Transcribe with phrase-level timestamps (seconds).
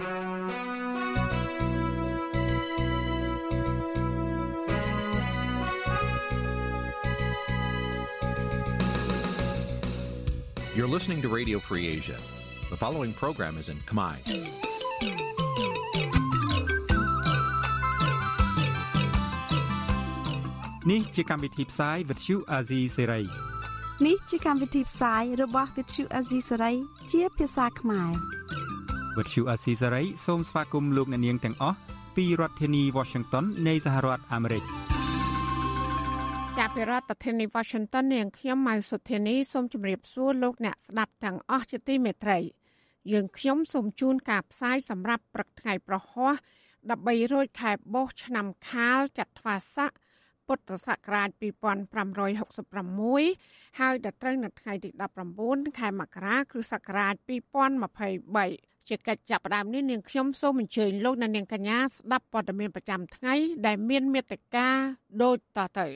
[0.00, 0.08] You're
[10.88, 12.16] listening to Radio Free Asia.
[12.70, 14.16] The following program is in Khmer.
[20.84, 23.26] Nǐ chi càm bi tiệp xáy vệt chiu a zì sáy.
[24.06, 26.74] នេះជាកម្មវិធីផ្សាយរបស់ Vithu Azisari
[27.10, 28.39] ជាភាសាខ្មែរ
[29.18, 31.76] វិទ្យុអាស៊ីសេរីសូមស្វាគមន៍លោកអ្នកនាងទាំងអស់
[32.16, 34.62] ពីរដ្ឋធានី Washington នៃសហរដ្ឋអាមេរិក
[36.58, 42.38] ចាប់ពីរដ្ឋធានី Washington នាងខ្ញុំម៉ៅសុធានីសូមជម្រាបសួរលោកអ្នកស្ដាប់ទាំងអស់ជាទីមេត្រី
[43.12, 46.32] យើងខ្ញុំសូមជូនការផ្សាយសម្រាប់ព្រឹកថ្ងៃប្រហោះ
[46.82, 49.90] 13រោចខែបោះឆ្នាំខាលចត្វាស័ក
[50.46, 54.90] ពុទ្ធសករាជ2566ហើយដល់ត្រូវនៅថ្ងៃទី
[55.34, 57.14] 19ខែមករាគ្រិស្តសករាជ
[57.98, 63.34] 2023 ជាកិច្ចចាប់ផ្ដើមនេះនាងខ្ញុំសូមអញ្ជើញលោកអ្នកនាងកញ្ញាស្ដាប់ព័ត៌មានប្រចាំថ្ងៃ
[63.66, 64.68] ដែលមានមេត្តា
[65.22, 65.86] ដូចតទៅ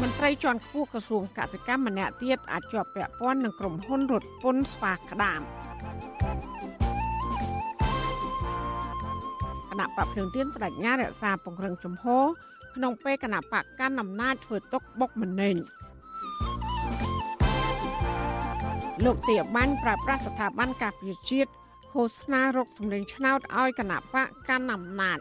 [0.00, 5.40] មន្ត្រីជាន់ខ្ពស់ក្រសួងកសិកម្មម្នាក់ទៀតអាចជាប់ពាក់ព័ន្ធនឹងក្រុមហ៊ុនរថពន្ធស្វាក្តាម
[9.70, 12.24] គណៈបកភ្លើងទៀនបដិញ្ញារក្សាពង្រឹងជំហរ
[12.74, 15.56] ក្នុងពេលគណៈបកកាន់អំណាចធ្វើទុកបុកម្នេញ
[19.02, 21.50] លោកទាបាញ់ប្រើប្រាស់ស្ថាប័នការពារជាតិ
[21.92, 25.18] ឃោសនារកសម្លេងឆ្នោតឲ្យគណៈបកកាន់អំណាច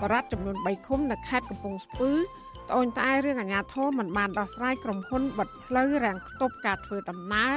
[0.00, 7.52] បរដ្ឋចំនួន3ឃុំនៅខេត្តកំពង់ស្ពឺត្អូញត្អែរឿងអាញាធរមិនបានដោះស្រាយក្រុមហ៊ុនបិទផ្លូវរាំងខ្ទប់ការធ្វើដំណើរ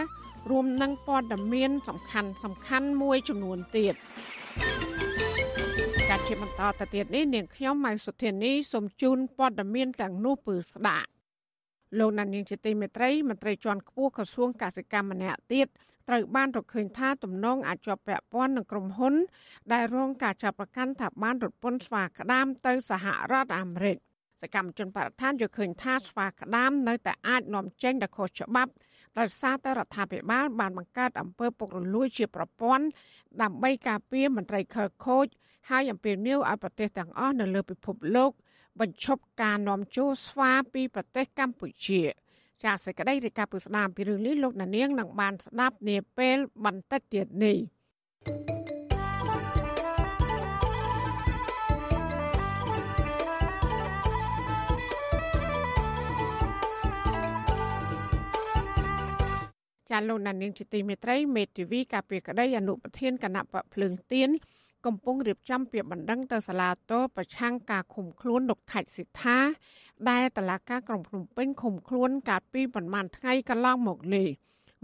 [0.50, 3.94] រួមនឹងព័ត៌មានសំខាន់សំខាន់មួយចំនួនទៀត
[6.10, 11.17] ការជាបន្តទៅទៀតនេះនាងខ្ញុំម៉ៃសុធានីសូមជូនព័ត៌មានទាំងនោះពឺស្ដាប់
[12.00, 15.68] លោកណានៀងជាទីមេត្រីមន្ត្រីជាន់ខ្ពស់ក្រសួងកសិកម្មម្នាក់ទៀត
[16.08, 19.14] ត្រូវបានរកឃើញថាទំនងអាចជាប់ពាក់ព័ន្ធនឹងក្រុមហ៊ុន
[19.74, 23.98] ដែលរងការចាប់ប្រកាន់ថាបានរត់ពន្ធស្វាក្តាមទៅសហរដ្ឋអាមេរិក
[24.42, 28.72] សកម្មជនបរិស្ថានយល់ឃើញថាស្វាក្តាមនៅតែអាចនាំចេញដល់ខុសច្បាប់
[29.20, 32.86] ដោយសារតែរដ្ឋាភិបាលបានបង្កើតអំពើពុករលួយជាប្រព័ន្ធ
[33.42, 35.26] ដើម្បីការពារមន្ត្រីខិលខូច
[35.70, 38.32] ហើយអំពាវនាវឲ្យប្រទេសទាំងអស់នៅលើពិភពលោក
[38.80, 42.02] បញ្ឈប់ការនាំចូលស្វាពីប្រទេសកម្ពុជា
[42.64, 47.58] ចាសសេចក្តីរាយការណ៍ពីស្ដាមពីរឿងនេះលោកណានៀងនឹងបានស្ដាប់នាពេលបន្តិចទៀតនេះ
[48.28, 48.68] thank you
[59.90, 64.30] ចាលោកណានៀងជាទីមេត្រីមេធាវីការពីក្តីអនុប្រធានគណៈបកភ្លើងទៀន
[64.86, 69.38] កំពុងរៀបចំពាក្យបណ្ដឹងទៅសាលាតោប្រឆាំងការឃុំខ្លួនលោកថាច់សិដ្ឋា
[70.10, 74.28] ដែលតឡាការក្រុងភ្នំពេញឃុំខ្លួនកាលពីប្រមាណថ្ងៃកន្លងមកនេះ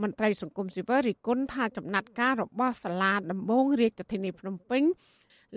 [0.02, 4.84] មន្ត្រីសង្គមស៊ីវិលរិះគន់ថាចំណាត់ការរបស់សាលាដំបងរាជធានីភ្នំពេញ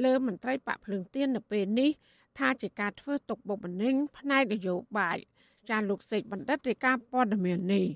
[0.04, 1.90] លើមន្ត្រីបកភ្លើងទៀននៅពេលនេះ
[2.38, 5.18] ថាជាការធ្វើទុកបុកម្នេញផ្នែកនយោបាយ
[5.68, 7.86] ចាលោកសេកបណ្ឌិតរាយការណ៍ព័ត៌មាននេះ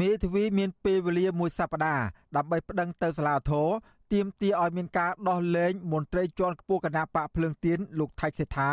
[0.00, 2.04] មេធាវីមានពេលវេលាមួយសប្តាហ៍
[2.36, 3.68] ដើម្បីប្តឹងទៅសាលាធរ
[4.14, 8.70] ទាមទារឲ្យមានការដោះលែងមន្ត្រីជាន់ខ្ពស់គណៈបកភ្លើងទៀនលោកថៃសេដ្ឋា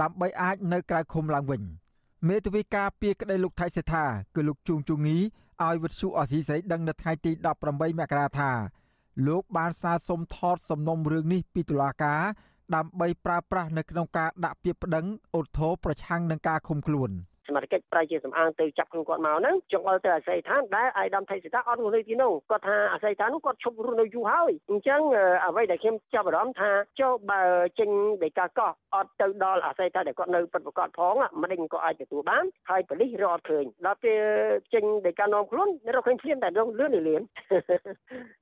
[0.00, 1.62] ដើម្បីអាចនៅក្រៅឃុំឡើងវិញ
[2.28, 4.04] មេធាវីការពីក្តីលោកថៃសេដ្ឋា
[4.34, 5.18] គឺលោកជួងជូងី
[5.64, 7.32] ឲ្យវិទ្យុអសីស្រីដឹងនៅថ្ងៃទី
[7.66, 8.50] 18មករាថា
[9.26, 12.22] លោកបានសារសុំថតសំណុំរឿងនេះពីតុលាការ
[12.74, 17.10] ដើម្បីប្រើប្រាស់នៅក្នុងការដាក់ពាក្យប្តឹងអូតធោប្រឆាំងនឹងការឃុំខ្លួន។
[17.46, 25.00] សមត្ថកិច្ចប្រៃជាសំអាងទៅចាប់ខ្លួនគាត់មកហ្នឹងចង់ឲ្យទៅអាស័យដ្ឋានដែលអាយដាមថៃសិតាអត់រស់នៅទីនោះគាត់ថាអាស័យដ្ឋាននោះគាត់ឈប់រស់នៅយូរហើយអញ្ចឹង
[25.44, 27.42] អ្វីដែលខ្ញុំចាប់អារម្មណ៍ថាចុះបើ
[27.78, 27.90] ចេញ
[28.24, 34.20] ដីកាកោះអត់ទៅដល់អាស័យដ្ឋានដែលគាត់នៅពិតប្រកបផងមិនដឹងក៏អាចទទួលបានហើយប៉ូលីសរកអត់ឃើញដល់ពេល
[34.74, 37.22] ចេញដីកានាំខ្លួនរកឃើញភ្លាមតែរងលឿនលឿន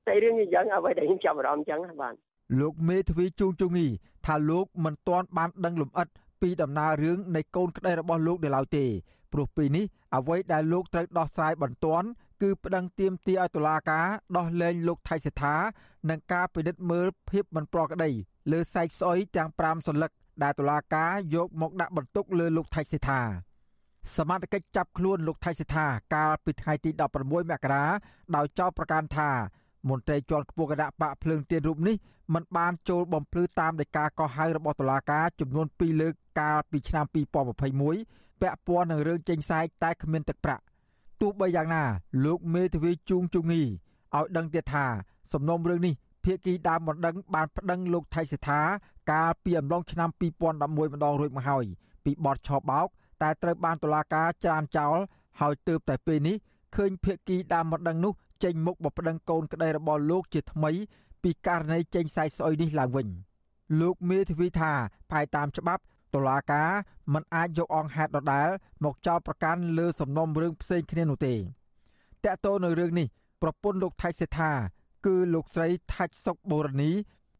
[0.07, 2.15] តែរឿងនេះយ៉ាងអ្វីដែលខ្ញុំចាប់អារម្មណ៍អញ្ចឹងបាទ
[2.59, 3.87] លោកមេធាវីជួងជងី
[4.25, 6.07] ថាលោកមិនទាន់បានដឹងលម្អិត
[6.43, 8.85] ពីដំណើររឿងនៃកូនក្តីរបស់លោកនៅឡើយទេ
[9.33, 12.07] ព្រោះពេលនេះអ្វីដែលលោកត្រូវដោះស្រាយបន្ទាន់
[12.41, 14.07] គឺប្តឹងទាមទារឲ្យតុលាការ
[14.37, 15.55] ដោះលែងលោកថៃសេដ្ឋា
[16.09, 18.11] និងការពិនិត្យមើលភាពមិនប្រក្រតី
[18.51, 20.11] លើសាច់ស្អុយទាំង5សន្លឹក
[20.43, 23.21] ដែលតុលាការយកមកដាក់បន្ទុកលើលោកថៃសេដ្ឋា
[24.15, 26.89] សមត្ថកិច្ចចាប់ខ្លួនលោកថៃសេដ្ឋាកាលពីថ្ងៃទី
[27.21, 27.85] 16មករា
[28.35, 29.29] ដោយចោទប្រកាន់ថា
[29.89, 31.95] មន្ត្រីជាន់ខ្ពស់គណៈបកភ្លើងទៀនរូបនេះ
[32.33, 40.63] មិនបានចូលបំភ្លឺតាមដីកាកោះហៅរបស់តុលាការចំនួន2លើកកាលពីឆ្នាំ2021ពាក់ព័ន្ធនឹងរឿងចេញសាយតែគ្មានទឹកប្រាក់
[41.21, 41.83] ទោះបីយ៉ាងណា
[42.25, 44.85] លោកមេធាវីជួងជងីឲ្យដឹងទៀតថា
[45.33, 45.93] សំណុំរឿងនេះ
[46.23, 48.61] ភាគីដើមបណ្ដឹងបានប្តឹងលោកថៃសិដ្ឋា
[49.11, 51.65] កាលពីអំឡុងឆ្នាំ2011ម្ដងរួចមកហើយ
[52.05, 52.87] ពីបទឆោបោក
[53.21, 54.97] តែត្រូវបានតុលាការច្រានចោល
[55.39, 56.35] ហើយទើបតែពេលនេះ
[56.75, 58.13] ឃើញភៀកគីដើមម្ដងនោះ
[58.43, 60.71] ចេញមុខបប្តឹងកូនក្តីរបស់លោកជាថ្មី
[61.23, 63.07] ពីករណីចេញសាយស្អុយនេះឡើងវិញ
[63.81, 64.71] លោកមេធាវីថា
[65.09, 65.83] ផ្អែកតាមច្បាប់
[66.13, 66.69] តុលាការ
[67.13, 68.49] មិនអាចយកអង្គហេតុដដែល
[68.83, 71.37] មកចោទប្រកាន់លើសំណុំរឿងផ្សេងគ្នានោះទេត
[72.25, 73.07] កតទៅនៅរឿងនេះ
[73.41, 74.51] ប្រពន្ធលោកថៃសេដ្ឋា
[75.05, 76.91] គឺលោកស្រីថាច់សុកបូរនី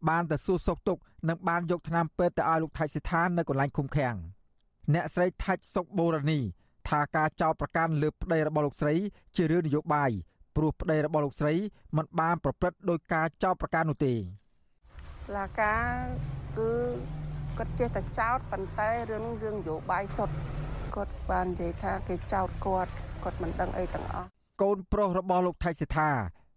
[0.09, 4.15] បានទៅសួរសុខទុក្ខនិងបានយកថ្នាំពេទ្យទៅឲ្យលោកថៃសេដ្ឋានៅកន្លែងឃុំឃាំង
[4.93, 6.39] អ្នកស្រីថាច់សុកបូរនី
[6.89, 8.95] ថាការចោទប្រកាន់លើប្តីរបស់លោកស្រី
[9.35, 10.11] ជារឿងនយោបាយ
[10.55, 11.53] ព្រោះប្តីរបស់លោកស្រី
[11.97, 14.13] មិនបានប្រព្រឹត្តដោយការចោទប្រកាន់នោះទេ
[15.35, 15.85] ឡាការ
[16.57, 16.71] គឺ
[17.57, 20.35] គាត់ចេះតែចោតប៉ុន្តែរឿងរឿងនយោបាយសុទ្ធ
[20.95, 22.91] គាត់បាននិយាយថាគេចោតគាត់
[23.23, 24.27] គាត់មិនដឹងអីទាំងអស់
[24.61, 26.09] កូនប្រុសរបស់លោកថៃសិដ្ឋា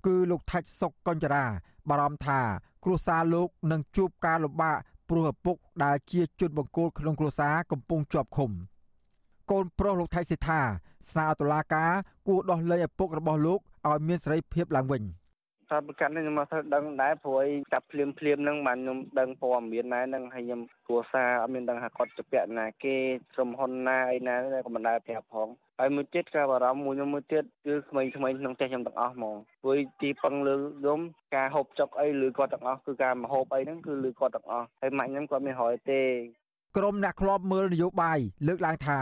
[0.07, 1.45] គឺលោកថាច់សុកកញ្ចរា
[1.89, 2.41] បារម្ភថា
[2.85, 4.77] គ្រួសារលោកនឹងជួបការលំបាក
[5.09, 8.51] ព្រោះឪពុកដែលជាជនបង្គោលក្នុងគ្រួសារកំពុងជាប់ឃុំ
[9.51, 10.61] កូនប្រុសលោកថៃសិដ្ឋា
[11.11, 11.93] ស្នើតុលាការ
[12.29, 15.05] គួរដោះលែងឪពុករបស់លោក ឲ្យមានសេរីភាពឡើងវិញ។
[15.71, 22.97] ថាប្រកាសនេះខ្ញុំមកធ្វើដឹងដែរព្រោះអីចាប់ភ្លាមភ្លាមហ្នឹងបានខ្ញុំដឹងព័ត៌មានដែរហ្នឹងហើយខ្ញុំគ្រួសារអត់មានដឹងថាគាត់ជាពាក់ណាគេ
[23.35, 24.35] ក្រុមហ៊ុនណាអីណា
[24.67, 25.49] ក៏មិនដែរប្រាប់ផង
[25.81, 31.01] ហើយមួយទៀតក៏បារម្ភមួយខ្ញុំមួយទៀតគឺក្មេងៗក្នុងផ្ទះខ្ញុំទាំងអស់ហ្មងព្រោះទីពឹងលើខ្ញុំ
[31.37, 36.03] ការហូបចុកអីឬគាត់ទាំងអស់គឺការមកហូបអីហ្នឹងគឺលើគាត់ទាំងអស់ហើយម៉ាក់ខ្ញុំគាត់មានរយទេ
[36.77, 39.01] ក្រុមអ្នកធ្លាប់មើលនយោបាយលើកឡើងថា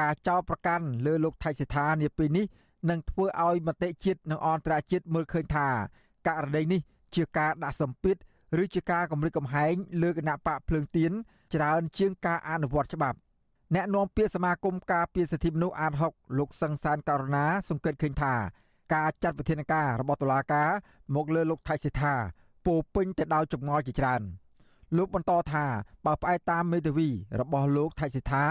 [0.00, 2.46] ការចោទប្រកាន់លើលោកថៃសិដ្ឋានាពេលនេះ
[2.90, 5.68] នឹងធ្វើឲ្យមតិជាតិនិងអន្តរជាតិមើលឃើញថា
[6.28, 6.80] ករណីនេះ
[7.14, 8.16] ជាការដាក់សម្ពាធ
[8.62, 11.12] ឬជាការគម្រិតកំហែងលើគណៈបកភ្លើងទៀន
[11.54, 13.18] ច្រើនជាងការអនុវត្តច្បាប់
[13.74, 18.34] អ្នកនាំពាក្យសមាគមការពារសិទ្ធិមនុស្សអាត6លោកសង្សានករណាសង្កេតឃើញថា
[18.94, 20.70] ការចាត់វិធានការរបស់តុលាការ
[21.14, 22.14] មកលើលោកថៃសិដ្ឋា
[22.66, 24.22] ពោពេញទៅដោយចម្ងល់ជាច្រើន
[24.96, 25.64] លោកបន្តថា
[26.06, 27.08] បើផ្អែកតាមមេធាវី
[27.40, 28.44] របស់លោកថៃសិដ្ឋា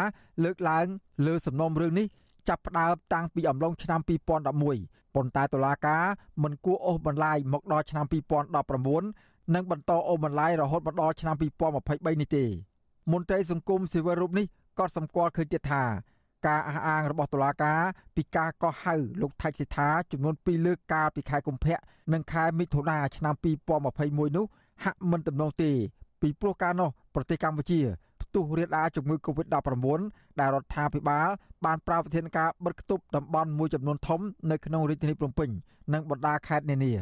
[0.43, 0.87] លើកឡើង
[1.25, 2.07] លើសំណុំរឿងនេះ
[2.47, 4.00] ចាប់ផ្ដើមតាំងពីអំឡុងឆ្នាំ
[4.57, 6.03] 2011ប៉ុន្តែតុលាការ
[6.44, 8.06] មិនគួរអូសបន្លាយមកដល់ឆ្នាំ
[8.80, 11.41] 2019និងបន្តអូសបន្លាយរហូតមកដល់ឆ្នាំ2023
[12.21, 12.45] នេះទេ
[13.12, 14.45] មន្ត្រីសង្គមស៊ីវិលរូបនេះ
[14.80, 15.83] ក៏សម្គាល់ឃើញទៀតថា
[16.47, 17.81] ការអះអាងរបស់តុលាការ
[18.15, 21.77] ពីការកោះហៅលោកថៃសិដ្ឋាចំនួន2លើកកាលពីខែកុម្ភៈ
[22.13, 23.36] និងខែមិថុនាឆ្នាំ
[23.86, 24.45] 2021នោះ
[24.83, 25.71] ហាក់មិនទំនងទេ
[26.21, 27.80] ពីព្រោះកាលនោះប្រទេសកម្ពុជា
[28.29, 29.99] ផ្ទុះរាលដាលជំងឺ Covid-19
[30.39, 31.27] ដែលរដ្ឋាភិបាល
[31.65, 34.21] បានប្រើវិធានការបិទគប់តំបន់មួយចំនួនធំ
[34.51, 35.49] នៅក្នុងរាជធានីភ្នំពេញ
[35.93, 36.93] និងបណ្ដាខេត្តនានា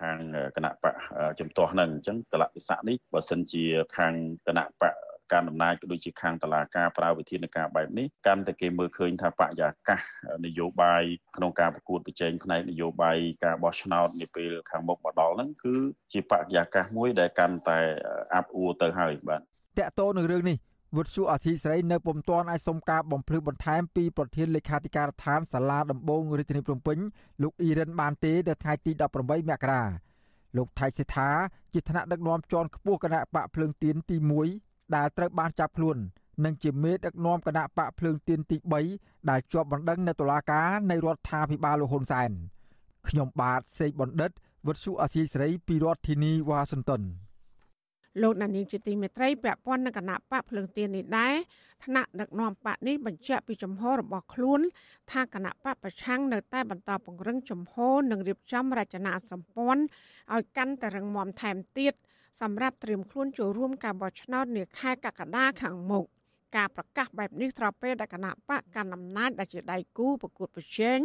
[0.00, 0.18] ខាង
[0.56, 0.94] គណៈបក
[1.40, 3.64] ជំទាស់ហ្នឹងអញ្ចឹងតលវិស័កនេះបើសិនជា
[3.96, 4.14] ខាង
[4.46, 4.94] គណៈបក
[5.32, 10.00] ការដំណើរក៏ដូចជាខាងតឡាការប្រើវិធានការបែបនេះកាន់តែគេមើលឃើញថាបរិយាកាស
[10.46, 11.02] នយោបាយ
[11.36, 15.74] ក្នុងការប្រកួតប្រជែងផ្នែកនយោបាយការបោះឆ្នោតនាពេលខាងមុខមកដល់ហ្នឹងគឺ
[16.12, 17.78] ជាបរិយាកាសមួយដែលកាន់តែ
[18.34, 19.40] អាប់អួរទៅហើយបាទ
[19.78, 20.56] តកតោនឹងរឿងនេះ
[20.96, 26.98] វិទ្យុអសីស្រីនៅពុំទាន់អាចសុំការបំភ្លឺបន្ថែមពីប្រធានលេខាធិការដ្ឋានសាលាដំបងរាជធានីភ្នំពេញ
[27.42, 29.82] លោកអ៊ីរិនបានទេនៅថ្ងៃទី18មករា
[30.56, 31.28] លោកថៃសេដ្ឋា
[31.72, 34.16] ជាថ្នាក់ដឹកនាំជាន់ខ្ពស់គណៈបកភ្លើងទៀនទី
[34.56, 35.96] 1ដែលត្រូវបានចាប់ខ្លួន
[36.44, 38.56] និងជាមេដឹកនាំគណៈបកភ្លើងទៀនទី
[38.92, 42.30] 3ដែលជាប់បណ្ដឹងនៅតុលាការនៃរដ្ឋាភិបាលលោកហ៊ុនសែន
[43.08, 44.30] ខ្ញុំបាទសេកបណ្ឌិត
[44.66, 47.02] វិទ្យុអសីស្រីពីរដ្ឋធានីវ៉ាស៊ីនតោន
[48.20, 51.34] លោកណានីងជាទីមេត្រីពាក់ព័ន្ធនឹងគណៈបកភ្លើងទៀននេះដែរ
[51.84, 54.60] ថ្នាក់ដឹកនាំបកនេះបញ្ជាក់ពីចំហរបស់ខ្លួន
[55.12, 57.74] ថាគណៈបកប្រឆាំងនៅតែបន្តពង្រឹងចំហ
[58.10, 59.82] និងរៀបចំរចនាសម្ព័ន្ធ
[60.34, 61.94] ឲ្យកាន់តែរឹងមាំថែមទៀត
[62.40, 66.04] សម្រាប់ត្រៀមខ្លួនចូលរួមការបោះឆ្នោតនាខែកក្កដាខាងមុខ
[66.56, 70.98] ការប្រកាសបែបនេះស្របពេលដែលគណៈបកកណ្ដាលអំណាចដែលជាដៃគូប្រកួតប្រជែង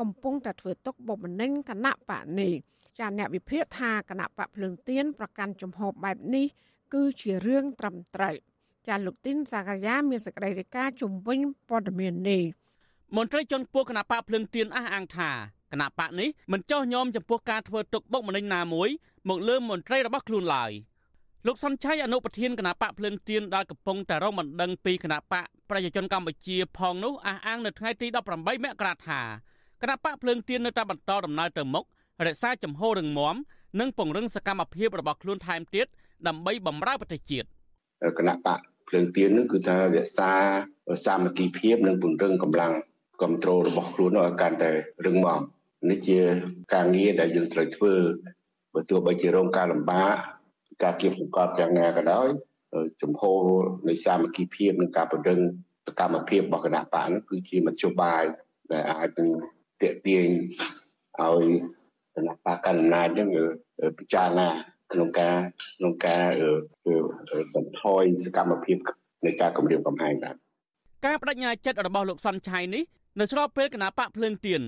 [0.00, 2.52] កំពុងតែធ្វើទុកបុកម្នេញគណៈបកនេះ
[2.98, 6.46] ចាអ្នកវិភាគថាគណៈបកភ្លើងទៀនប្រកាន់ជំហរបែបនេះ
[6.94, 8.34] គឺជារឿងត្រឹមត្រូវ
[8.86, 12.42] ចាលោកទីនសាករាមានសេចក្តីរាយការណ៍ជំវិញព័ត៌មាននេះ
[13.16, 15.30] មន្ត្រីជាន់ខ្ពស់គណៈបកភ្លើងទៀនអះអាងថា
[15.72, 18.88] គណៈបកនេះមិនចោះញោមចំពោះការធ្វើទុកបុកម្នេញណាមួយ
[19.28, 20.72] មកលើមន្ត្រីរបស់ខ្លួនឡើយ
[21.46, 29.20] លោកសុនឆៃអនុប្រធានគណៈបកភ្លើងទៀនដែលកំពុងតែរងបណ្ដឹងពីគណៈបកប្រជាជនកម្ពុជាផងនោះអះអាងនៅថ្ងៃទី18មករាថា
[29.82, 31.84] គណៈបកភ្លើងទៀននៅតែបន្តដំណើរទៅមុខ
[32.28, 33.36] រក្សាចំហររឹងមាំ
[33.80, 35.86] និងពង្រឹងសកម្មភាពរបស់ខ្លួនថែមទៀត
[36.28, 37.46] ដើម្បីបម្រើប្រទេសជាតិ
[38.18, 40.32] គណៈបកភ្លើងទៀននឹងគឺថារក្សា
[41.06, 42.72] សាមគ្គីភាពនិងពង្រឹងកម្លាំង
[43.20, 44.72] គ្រប់គ្រងរបស់ខ្លួនឲ្យកាន់តែ
[45.06, 45.38] រឹងមាំ
[45.90, 46.18] នេះជា
[46.74, 47.94] ការងារដែលយើងត្រូវធ្វើ
[48.74, 50.14] បើទោះបីជារងការលំបាក
[50.82, 52.26] ការគៀបសង្កត់យ៉ាងណាក៏ដោយ
[53.02, 53.22] ចំហ
[53.88, 55.40] នៃសាមគ្គីភាពនិងការពង្រឹង
[55.86, 58.24] សកម្មភាពរបស់គណៈបកនោះគឺជាមធ្យោបាយ
[58.72, 59.28] ដែលអាចនឹង
[59.82, 60.26] តេទៀង
[61.20, 61.44] ឲ្យ
[62.16, 63.28] គណៈបកកណ្ដាលនឹង
[63.98, 64.48] ពិចារណា
[64.92, 65.36] ក្នុងការ
[65.78, 66.26] ក្នុងការ
[67.54, 68.78] បន្ថយសកម្មភាព
[69.24, 70.34] នៃការគម្រាមកំហែងបាទ
[71.06, 72.82] ការបដិញ្ញាចិត្តរបស់លោកសុនឆៃនេះ
[73.20, 74.60] នៅស្របពេលគណៈបកភ្លើងទៀន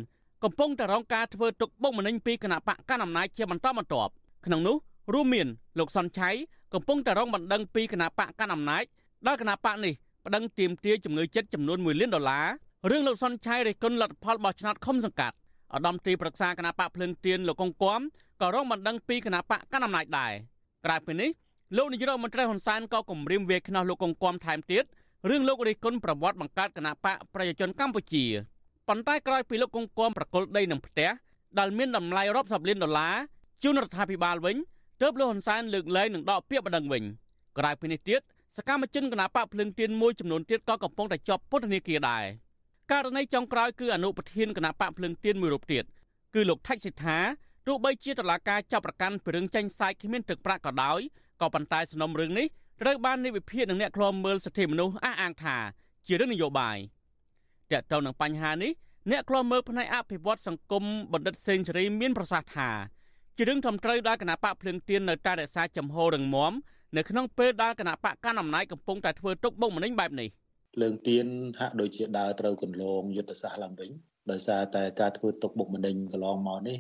[0.45, 4.13] កំពុងតែរងការធ្វើទុកបុកម្នេញពីគណៈបកកណ្ដាលអំណាចជាបន្តបន្ទាប់
[4.47, 4.77] ក្នុងនោះ
[5.15, 5.49] រួមមាន
[5.79, 6.31] លោកសុនឆៃ
[6.75, 8.85] កំពុងតែរងបណ្ដឹងពីគណៈបកកណ្ដាលអំណាច
[9.27, 9.93] ដល់គណៈបកនេះ
[10.27, 12.47] ប្តឹងទាមទារជំងឺចិត្តចំនួន1លានដុល្លារ
[12.91, 15.37] រឿងលោកសុនឆៃរិះគន់លទ្ធផលបោះឆ្នោតឃុំសង្កាត់
[15.75, 18.01] ឧត្តមទីប្រឹក្សាគណៈបកភ្លើងទៀនលោកកុងគំ
[18.41, 20.33] ក៏រងបណ្ដឹងពីគណៈបកកណ្ដាលអំណាចដែរ
[20.85, 21.31] ក្រៅពីនេះ
[21.77, 24.85] លោកនាយរដ្ឋមន្ត្រីហ៊ុនសែនក៏គម្រាមវាយខ្នោះលោកកុងគំថែមទៀត
[25.29, 28.25] រឿងលោករិះគន់ប្រវត្តិបង្កើតគណៈបកប្រជាជនកម្ពុជា
[28.89, 31.11] ប៉ុន្តែក្រោយពីលោកកុងគំប្រកុលដីនឹងផ្ទះ
[31.59, 33.15] ដែលមានតម្លៃរាប់សិបលានដុល្លារ
[33.63, 34.57] ជូនរដ្ឋាភិបាលវិញ
[35.03, 37.03] ទើបលោកហ៊ុនសែនលើកលែងនឹងដកពាក្យបណ្ដឹងវិញ
[37.59, 38.21] ក្រៅពីនេះទៀត
[38.59, 42.25] សកម្មជនគណបកភ្លឹងទៀនមួយចំនួនទៀតក៏កំពុងតែជាប់ពន្ធនាគារដែរ
[42.93, 45.85] ករណីចុងក្រោយគឺអនុប្រធានគណបកភ្លឹងទៀនមួយរូបទៀត
[46.35, 47.19] គឺលោកថៃសិដ្ឋា
[47.67, 51.01] ទោះបីជាតឡាការចាប់ប្រកាន់ពីរឿងចាញ់សាយគ្មានទឹកប្រាក់ក៏ដោយ
[51.41, 52.47] ក៏ប៉ុន្តែសំណុំរឿងនេះ
[52.81, 55.57] ត្រូវបាននៃវិភាគនឹងអ្នកឃ្លាំមើលសិទ្ធិមនុស្សអះអាងថា
[56.07, 56.79] ជារឿងនយោបាយ
[57.73, 58.73] តើតើនឹងបញ្ហានេះ
[59.11, 62.71] អ្នកឃ្លាំមើលផ្នែកអភិវឌ្ឍសង្គមបណ្ឌិតសេងសេរីមានប្រសាសន៍ថា
[63.37, 66.53] ជារឿងធំត្រូវដែលគណៈបកភ្លឹងទៀននៅតែរក្សាចំហររឹងមាំ
[66.97, 70.29] នៅក្នុងពេលដែលគណៈបកកណ្ដាលអំណាចកំពុងតែធ្វើទុកបុកម្នេញបែបនេះ
[70.81, 71.27] លើងទៀន
[71.61, 73.91] ហាក់ដូចជាដើរត្រូវគន្លងយុទ្ធសាស្ត្រឡើងវិញ
[74.31, 76.79] ដោយសារតែការធ្វើទុកបុកម្នេញកន្លងមកនេះ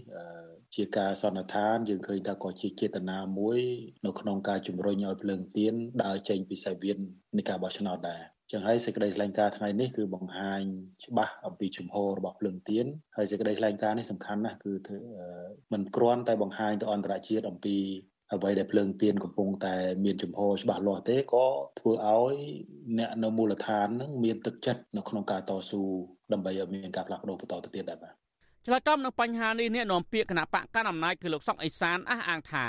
[0.74, 3.60] ជាការសន្និដ្ឋានយើងឃើញថាក៏ជាចេតនាមួយ
[4.06, 5.74] នៅក្នុងការជំរុញឲ្យភ្លើងទៀន
[6.04, 6.98] ដើរចេញពីសាយវៀន
[7.36, 8.22] នៃការបោះឆ្នោតដែរ
[8.52, 10.62] ចឹងហើយសេចក្តីថ្លែងការណ៍ថ្ងៃនេះគឺបង្ហាញ
[11.04, 12.86] ច្បាស់អំពីជំហររបស់ភ្លើងទៀន
[13.16, 14.72] ហើយសេចក្តីថ្លែងការណ៍នេះសំខាន់ណាស់គឺ
[15.72, 17.76] មិនគ្រាន់តែបង្ហាញទៅអន្តរជាតិអំពី
[18.34, 19.74] អ្វីដែលភ្លើងទៀនកំពុងតែ
[20.04, 21.46] មានចំហច្បាស់លាស់ទេក៏
[21.78, 22.36] ធ្វើឲ្យ
[22.98, 25.82] អ្នកនៅមូលដ្ឋាននឹងមានទឹកចិត្តនៅក្នុងការតស៊ូ
[26.32, 28.14] ដើម្បីឲ្យមានការផ្លាស់ប្ដូរបន្តទៅទៀតដែរបាទ
[28.66, 32.66] ឆ្លើយតបនឹងបញ្ហានេះអ្នកនាំពាក្យគណៈបកកណ្ដាលអំណាចគឺលោកសុកអេសានអះអាងថា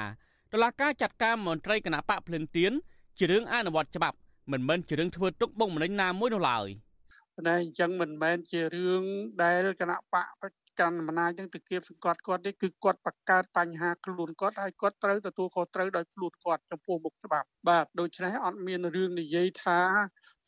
[0.52, 2.72] តឡាការចាត់ការមន្ត្រីគណៈបកភ្លឹងទៀន
[3.18, 4.18] ជារឿងអនុវត្តច្បាប់
[4.52, 6.68] មិនមែនជារឿងធ្វើទុកបុកម្នេញណាមួយនោះឡើយ
[7.48, 9.04] តែអញ្ចឹងមិនមែនជារឿង
[9.44, 10.28] ដែលគណៈបក
[10.80, 19.80] កាន់អំណាចនឹងទៅគៀបសង្កត់គាត់នេះគឺគាត់បង្កើតបញ្ហាខ្លួនគាត់ហើយគាត់ត្រូវទទួលខុសត្រូវដោយខ្លួនគាត់ចំពោះមុខច្បាប់បាទដូច្នេះអត់មានរឿងនិយាយថា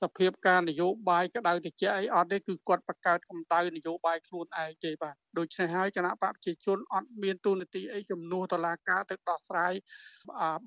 [0.01, 9.73] សភាពការនយោបាយក្តៅតិចអីអត់ទេគឺគាត់បង្កើតកម្ដៅនយោបាយខ្លួនឯងទេបាទដូច្នេះហើយគណៈបព្វជិជនអត់មានទូនាទីអីជំនួសតឡាការទៅដោះស្រាយ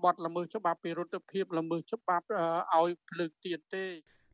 [0.05, 2.27] បទល្មើសច្បាប់ពីរដ្ឋភាពល្មើសច្បាប់
[2.75, 3.87] ឲ្យភ្លើងទៀនទេ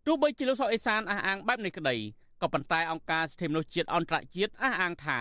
[0.06, 1.96] ទោះបីជាលោកសុកអេសានអះអាងបែបនេះក្តី
[2.42, 5.20] ក៏ប៉ុន្តែអង្គការសិទ្ធិមនុស្សជាតិអន្តរជាតិអះអាងថា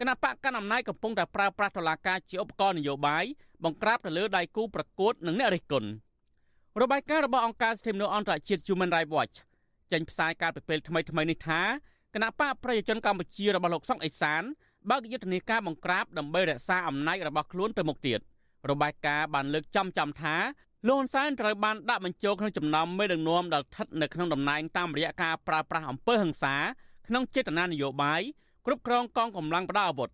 [0.00, 3.24] គណៈបកកណ្ដាលអំណាចកំពុងតែប្រើប្រាស់តុលាការជាឧបករណ៍នយោបាយ
[3.64, 5.88] បង្ក្រាបទៅលើដៃគូប្រកួតនិងអ្នករិះគន់
[6.82, 9.36] របាយការណ៍របស់អង្គការសិទ្ធិមនុស្សអន្តរជាតិ Human Rights Watch
[9.92, 11.62] ចេញផ្សាយកាលពីពេលថ្មីថ្មីនេះថា
[12.14, 14.42] គណៈបកប្រជាជនកម្ពុជារបស់លោកសុកអេសាន
[14.90, 18.20] បើកយុទ្ធនាការបង្ក្រាបដើម្បីរក្សាអំណាចរបស់ខ្លួនទៅមុខទៀត
[18.70, 20.36] របាយការណ៍បានលើកចំចំថា
[20.88, 26.54] លោកហ៊ុនសែនត្រូវបានដាក់បញ្ចូលក្នុងចំណោមមេដឹកនាំដែលស្ថិតនៅក្នុងតំណែងតាមរយៈការប្រើប្រាស់អំពើហិង្សា
[27.06, 28.20] ក្នុងចេតនានយោបាយ
[28.66, 30.10] គ្រប់គ្រងកងកម្លាំងប្រដាប់អាវុធ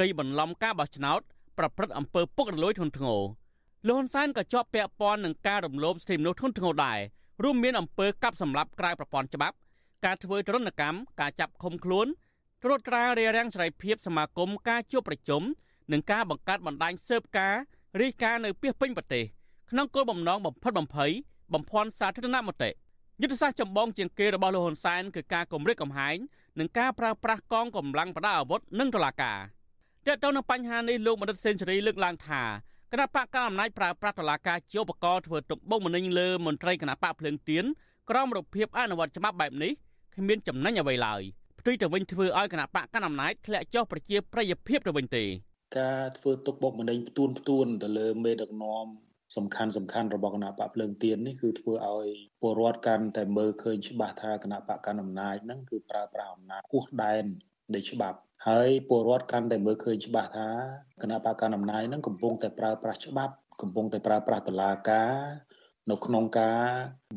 [0.00, 1.20] កៃបន្លំការបោះឆ្នោត
[1.58, 3.20] ប្រព្រឹត្តអំពើពុករលួយធ្ងន់ធ្ងរ
[3.86, 6.98] លោកហ៊ុនសែនក៏ជាប់ពាក់ព័ន្ធនឹងការរំលោភសិទ្ធិមនុស្សធ្ងន់ធ្ងរដែរ
[7.42, 9.56] រួមមានអំពើកាប់សម្លាប់ក្រៅប្រព័ន្ធច្បាប់
[10.04, 12.06] ការធ្វើទរណកម្មការចាប់ឃុំខ្លួន
[12.62, 15.42] ត្រួតត្រារារាំងសេរីភាពសមាគមការជួបប្រជុំ
[15.92, 17.54] និងការបង្កើតបណ្ដាញស៊ើបការ
[18.02, 19.24] រាយការណ៍នៅពីពេញប្រទេស
[19.70, 21.10] ក្នុងគោលបំណងបំផិតបំភ័យ
[21.54, 22.70] បំភាន់សាធារណមតិ
[23.20, 26.16] យុទ្ធសាស្ត្រចម្បងជាងគេរបស់លោកហ៊ុនសែនគឺការគម្រិតកំហែង
[26.58, 29.38] និងការប្រើប្រាស់កងកម្លាំងប្រដាប់អាវុធនិងតុលាការ
[30.06, 32.42] ទាក់ទងនឹងបញ្ហានេះលោកបណ្ឌិតសេនស៊ូរីលើកឡើងថា
[32.92, 37.64] គណៈបកកណ្ដាលអំណាចប្រើប្រាស់តុលាការជាឧបករណ៍ធ្វើទុកបុកម្នេញលើមន្ត្រីគណៈបកភ្លើងទៀន
[38.10, 39.72] ក្រោមរបៀបអនុវត្តច្បាប់បែបនេះ
[40.16, 41.22] គ្មានចំណេញអ្វីឡើយ
[41.58, 45.24] ផ្ទុយទៅវិញធ្វើឲ្យគណៈបកកណ្ដាលអំណាចធ្លាក់ចុះប្រជាប្រិយភាពទៅវិញទេ
[45.78, 48.86] ការធ្វើទុកបុកម្នេញផ្ទួនផ្ទួនទៅលើមេដឹកនាំ
[49.36, 52.08] សំខាន់សំខាន់របស់គណៈបកភ្លើងទៀននេះគឺធ្វើឲ្យ
[52.40, 57.24] ពលរដ្ឋកាន់តែមើលឃើញច្បាស់ថាគណៈបកកណ្ដាលអំណាចហ្នឹងគឺប្រើប្រាស់អំណាចហួសដែន
[57.74, 58.18] នៃច្បាប់
[58.48, 60.48] ហើយពលរដ្ឋកាន់តែមើលឃើញច្បាស់ថា
[61.02, 65.12] គណៈបកកណ្ដាលអំណាចហ្នឹងកំពុងតែប្រើប្រាស់ច្បាប់កំពុងតែប្រើប្រាស់តឡាការ
[65.90, 66.62] នៅក្នុងការ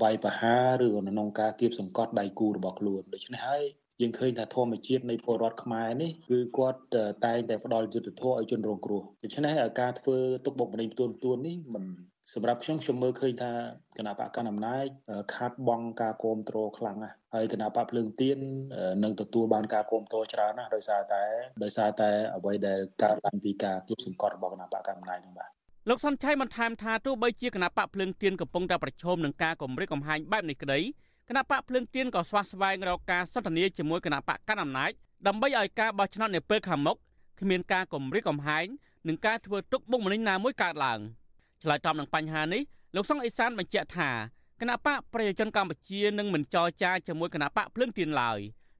[0.01, 3.63] វាយប្រហារឬក៏ក្នុងការគៀបសង្កត់ដៃគូរបស់ខ្លួនដូច្នេះហើយ
[4.01, 6.79] យើងឃើញថាធម្មជាតិនៃពលរដ្ឋខ្មែរនេះគឺគាត់
[7.25, 11.83] តែងតែផ្ដល់យុទ្ធធម៌ឲ្យជនរងគ្រោះដូច្នេះការធ្វើទុកបុកម្នេញផ្ទួនផ្ទួននេះមិន
[12.33, 13.51] សម្រាប់ខ្ញុំខ្ញុំមើលឃើញថា
[13.97, 14.85] គណៈបកកណ្ដាលអំណាច
[15.35, 18.37] ខាត់បងការគ្រប់គ្រងខ្លាំងណាស់ហើយគណៈបកភ្លើងទៀន
[19.03, 21.23] នឹងទទួលបានការគ្រប់គ្រងច្រើនណាស់ដោយសារតែ
[21.63, 25.49] ដោយសារតែអ្វីដែលកើតឡើងពីការគៀបសង្កត់របស់គណៈបកកណ្ដាលអំណាចហ្នឹងបាទ
[25.89, 30.79] លោកសុនឆៃបានថែមថាទោះបីជាគណៈបកភ្លើងទៀនកំពុងតែប្រឈមនឹងការគម្រិតកំហែងបែបនេះក្តី
[31.29, 34.91] គណៈបកភ្លើងទៀនក៏ស្វាស្វែងរកការសន្ទនាជាមួយគណៈបកកណ្ដាលអំណាច
[35.27, 36.97] ដើម្បីឲ្យការបោះឆ្នោតនៅពេលខាងមុខ
[37.41, 38.65] គ្មានការគម្រិតកំហែង
[39.07, 40.99] និងការធ្វើទុកបុកម្នេញណាមួយកើតឡើង
[41.63, 42.61] ឆ្លើយតបនឹងបញ្ហានេះ
[42.95, 44.09] លោកសុងអេសានបញ្ជាក់ថា
[44.61, 48.39] គណៈបកប្រជាជនកម្ពុជានឹងមិនចរចាជាមួយគណៈបកភ្លើងទៀនឡើយ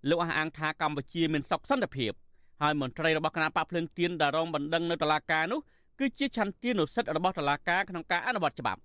[0.10, 2.12] លោកអះអាងថាកម្ពុជាមានសុខសន្តិភាព
[2.62, 5.60] ហើយមន្ត្រីរបស់គណៈបកភ្លើងទៀនដែលរងបណ្ដឹងនៅតុលាការនោះ
[6.00, 8.82] គឺជាឆន្ទានុសិទ្ធិរបស់តុលាការក្នុងការអនុវត្តច្បាប់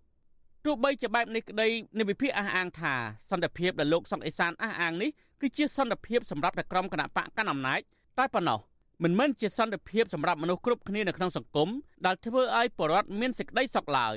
[0.64, 2.94] ទោះបីជាបែបនេះក្តីនិវិភាកអះអាងថា
[3.30, 5.10] សន្តិភាពដែលលោកសុកអេសានអះអាងនេះ
[5.40, 7.80] គឺជាសន្តិភាពសម្រាប់តែក្រុមគណៈបកកណ្ដាលអំណាច
[8.18, 8.58] តែប៉ុណ្ណោះ
[9.04, 11.68] មិនមែនជាសន្តិភាពសម្រាប់មនុស្សគ្រប់គ្នានៅក្នុងសង្គម
[12.06, 14.16] ដែលធ្វើឲ្យប្រជាពលរដ្ឋមានសេចក្តីសុខឡើយ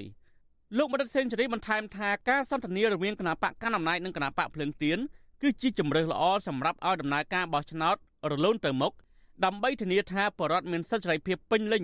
[0.77, 5.00] លោកមរិតសេនស៊ូរីបន្ថែមថាការសន្ទនារវាងគណៈបកកណ្ដាលអំណាចនិងគណៈបកភ្លើងទៀន
[5.41, 7.95] គឺជាជំរើសល្អសម្រាប់ឲ្យដំណើរការបោះឆ្នោត
[8.31, 8.93] រលូនទៅមុខ
[9.45, 11.83] ដើម្បីធានាថាប្រជាពលរដ្ឋមានសិទ្ធិសេរីភាពពេញលេញ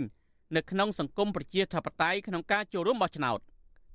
[0.56, 3.40] នៅក្នុងសង្គមប្រជាធិបតេយ្យក្នុងការចូលរួមបោះឆ្នោត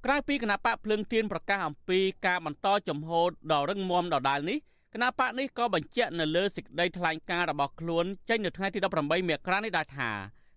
[0.06, 3.10] ក្រៅពីគណៈបកភ្លើងទៀនប្រកាសអំពីការបន្តចំហ
[3.52, 4.58] ដ៏រឹងមាំដដែលនេះ
[4.94, 10.10] គណៈបកនេះក៏បញ្ជាក់នៅលើសេចក្តីថ្លែងការណ៍របស់ខ្លួនចេញនៅថ្ងៃទី18មករានេះដែរថា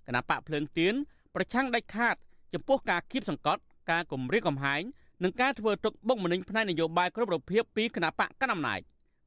[0.08, 0.94] គណៈបកភ្លើងទៀន
[1.36, 2.16] ប្រឆាំងដាច់ខាត
[2.54, 3.62] ចំពោះការគៀបសង្កត់
[3.92, 4.82] ការគំរាមកំហែង
[5.24, 8.80] និងការធ្វើទុកបុកម្នេញផ្នែកនយោបាយគ្រប់រូបភាពពីគណៈបកកណ្ដាលអំណាច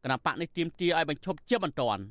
[0.04, 2.02] គណៈបកនេះទាមទារឲ្យបញ្ឈប់ជាបន្ទាន់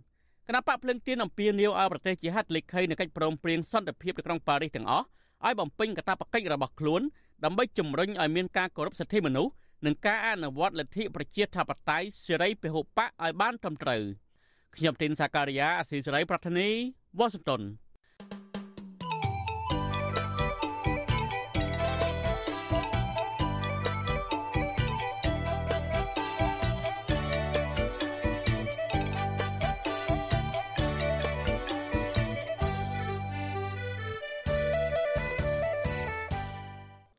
[0.48, 5.06] គណៈបកភ្លឹងទៀនអំពាវនាវឲ្យប្រទេសជាហត្ថលេខីនៃកិច្ចព្រមព្រៀងសន្តិភាពនៅក្នុងប៉ារីសទាំងអស់
[5.46, 7.02] ឲ្យបំពេញកាតព្វកិច្ចរបស់ខ្លួន
[7.46, 9.54] ដើម្បីជំរុញឲ្យមានការគោរពសិទ្ធិមនុស្ស
[9.86, 14.02] និងការអនុវត្តលទ្ធិប្រជាធិបតេយ្យសេរីពហុបកឲ្យបានត្រឹមត្រូវ
[14.76, 16.70] ខ្ញុំទីនសាការីយ៉ាអស៊ីសេរីប្រធានី
[17.20, 17.62] វ៉ាស៊ីនតោន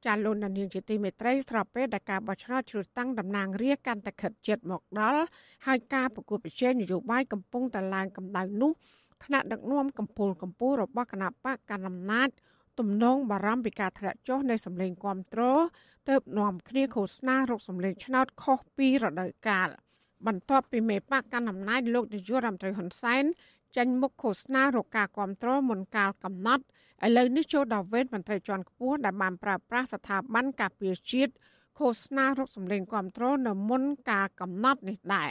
[0.09, 5.23] ចាលោកនាងជាទីមេត្រីស្របពេលដែលការបោះឆ្នោតជ្រើសតាំងតំណាងរាស្ត្រកាន់តែខិតជិតមកដល់
[5.67, 8.73] ហើយការប្រគល់ប្រជែងនយោបាយកំពុងតែឡើងកម្ដៅនោះ
[9.25, 12.29] ថ្នាក់ដឹកនាំកម្ពុជាកម្ពុជារបស់គណៈបកកណ្ដាលអំណាច
[12.79, 15.43] ទំនងបារម្ភពីការធ្លាក់ចុះនៃសម្លេងគាំទ្រ
[16.09, 19.69] ទៅនាំគ្នាឃោសនារកសម្លេងឆ្នោតខុសពីរដូវកាល
[20.27, 23.25] បន្ទាប់ពីមេបកកណ្ដាលអំណាចលោកនាយករដ្ឋមន្ត្រីហ៊ុនសែន
[23.77, 26.65] ចេញមុខឃោសនារកការគាំទ្រមុនកាលកំណត់
[27.07, 31.33] ឥឡូវនេះចូលដល់វេនមន្ត្រីជាន់ខ្ពស់ដែលបានប្រើប្រាស់ស្ថាប័នការពារជាតិ
[31.79, 35.31] ឃោសនារកសម្លេងគ្រប់គ្រងនៅមុនការកំណត់នេះដែរ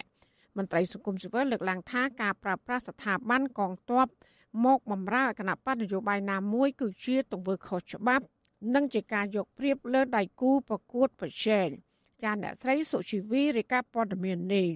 [0.57, 4.07] មន្ត្រីសង្គមស៊ីវិលលើកឡើងថាការប្រើប្រាស់ស្ថាប័នកងទ័ព
[4.65, 8.25] មកបំរើគណៈបកនយោបាយណាមួយគឺជាទង្វើខុសច្បាប់
[8.75, 11.67] និងជាការយកព្រៀបលើដៃគូប្រកួតប្រជែង
[12.23, 14.67] ចាអ្នកស្រីសុជីវីរាយការណ៍ព័ត៌មាននេះ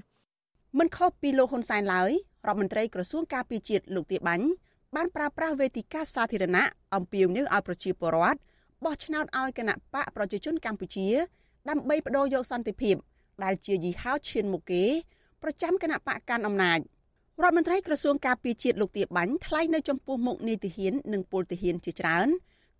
[0.78, 2.12] មិនខុសពីលោកហ៊ុនសែនឡើយ
[2.48, 4.48] រដ្ឋមន្ត្រីក្រសួងការពារជាតិលោកទាបាញ់
[4.96, 8.40] បានប្រើប្រាស់វេទិកាសាធារណៈអំពាវនាវឲ្យប្រជាពលរដ្ឋ
[8.86, 11.08] បោះឆ្នោតឲ្យគណៈបកប្រជាជនកម្ពុជា
[11.70, 12.96] ដើម្បីបដូរយកសន្តិភាព
[13.44, 14.84] ដែលជាយីហោឈានមុខគេ
[15.44, 16.80] ប្រចាំគណៈបកកាន់អំណាច
[17.42, 22.28] រដ្ឋមន្ត្រីក្រសួងការពារជាតិលោកទាបាញ់ថ្លែងនៅចំពោះមុខនីតិហ៊ាននិងពលទាហានជាច្រើន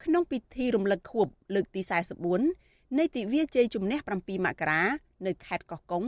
[0.04, 1.82] ក្នុងពិធីរំលឹកខួបលើកទី
[2.40, 4.82] 44នៃទិវាជ័យជំនះ7មករា
[5.26, 6.04] នៅខេត្តកោះកុង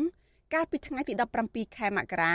[0.54, 1.13] កាលពីថ្ងៃទី
[1.46, 2.34] 17ខែមករា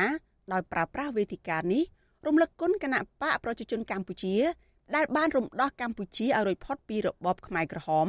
[0.52, 1.84] ដោយប្រើប្រាស់វេទិកានេះ
[2.26, 4.36] រំលឹកគុណគណៈបកប្រជាជនកម្ពុជា
[4.96, 8.08] ដែលបានរំដោះកម្ពុជាឲ្យរួចផុតពីរបបខ្មែរក្រហម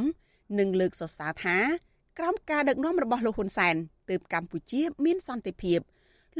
[0.58, 1.56] និងលើកសរសើរថា
[2.18, 3.74] ក្រោមការដឹកនាំរបស់លោកហ៊ុនសែន
[4.10, 5.78] ទើបកម្ពុជាមានសន្តិភាព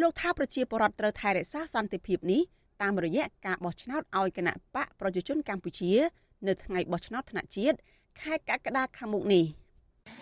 [0.01, 2.43] លោកថាប្រជាពលរដ្ឋត្រូវថែរក្សាសន្តិភាពនេះ
[2.83, 5.93] តាមរយៈការបោះឆ្នោតឲ្យគណៈបកប្រជាជនកម្ពុជា
[6.47, 7.77] នៅថ្ងៃបោះឆ្នោតថ្នាក់ជាតិ
[8.21, 9.45] ខែកក្កដាខាងមុខនេះ។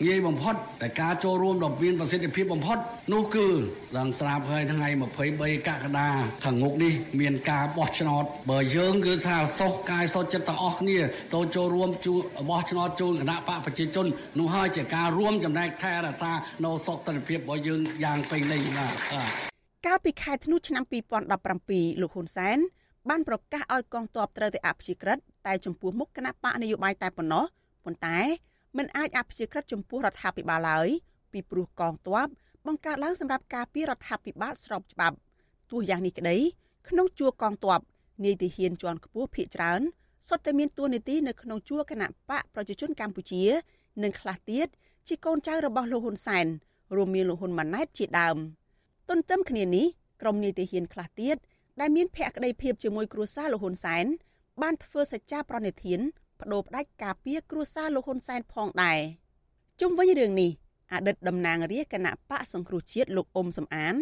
[0.06, 2.78] ងាយបំផុតតែការចូលរួមដ៏មានប្រសិទ្ធភាពបំផុត
[3.12, 3.46] នោះគឺ
[3.96, 4.88] ឡើងស្រាប់ហើយថ្ងៃ
[5.24, 6.08] 23កក្កដា
[6.44, 10.98] ខាងមុខនេះមានការបោះឆ្នោតបើយើងគឺថាសុខកាយសុខចិត្តទាំងអស់គ្នា
[11.34, 12.14] ទៅចូលរួមជួ
[12.50, 14.06] បោះឆ្នោតជូនគណៈបកប្រជាជន
[14.38, 16.32] នោះហើយជាការរួមចំណែកថែរក្សា
[16.64, 18.94] នៅសុខតិភាពរបស់យើងយ៉ាងពេញលេញបាទ
[19.86, 22.58] កាលពីខែធ្នូឆ្នាំ2017លោកហ៊ុនសែន
[23.08, 27.44] បានប្រកាសឲ្យកងទ័ពត្រូវតែអព្យាក្រឹតតែចំពោះមុខគណៈបកនយោបាយតែប៉ុណ្ណោះ
[27.84, 28.18] ប៉ុន្តែ
[28.76, 30.88] មិនអាចអព្យាក្រឹតចំពោះរដ្ឋាភិបាលឡើយ
[31.32, 32.28] ពីព្រោះកងទ័ព
[32.66, 35.16] បង្កើតឡើងសម្រាប់ការពាររដ្ឋាភិបាលស្របច្បាប់
[35.70, 36.36] ទោះយ៉ាងនេះក្តី
[36.88, 37.80] ក្នុងជួរកងទ័ព
[38.24, 39.80] នាយទាហានជាន់ខ្ពស់ភៀកច្រើន
[40.28, 43.42] សុទ្ធតែមានតួនាទីនៅក្នុងជួរគណៈបកប្រជាជនកម្ពុជា
[44.02, 44.66] និងខ្លះទៀត
[45.06, 46.46] ជាកូនចៅរបស់លោកហ៊ុនសែន
[46.96, 48.36] រួមមានលោកហ៊ុនម៉ាណែតជាដើម
[49.08, 49.86] ទន្ទឹមគ្នានេះ
[50.22, 51.36] ក្រុមនាយទាហានខ្លះទៀត
[51.80, 54.06] ដែលមានភក្តីភាពជាមួយគ្រួសារលោកហ៊ុនសែន
[54.62, 56.00] បានធ្វើសច្ចាប្រណិធាន
[56.40, 58.98] បដូរផ្ដាច់ការពារគ្រួសារលោកហ៊ុនសែនផងដែរ
[59.80, 60.50] ជុំវិញរឿងនេះ
[60.92, 63.94] អតីតតំណាងរាជគណៈបកសង្គ្រោះជាតិលោកអ៊ុំសំអាន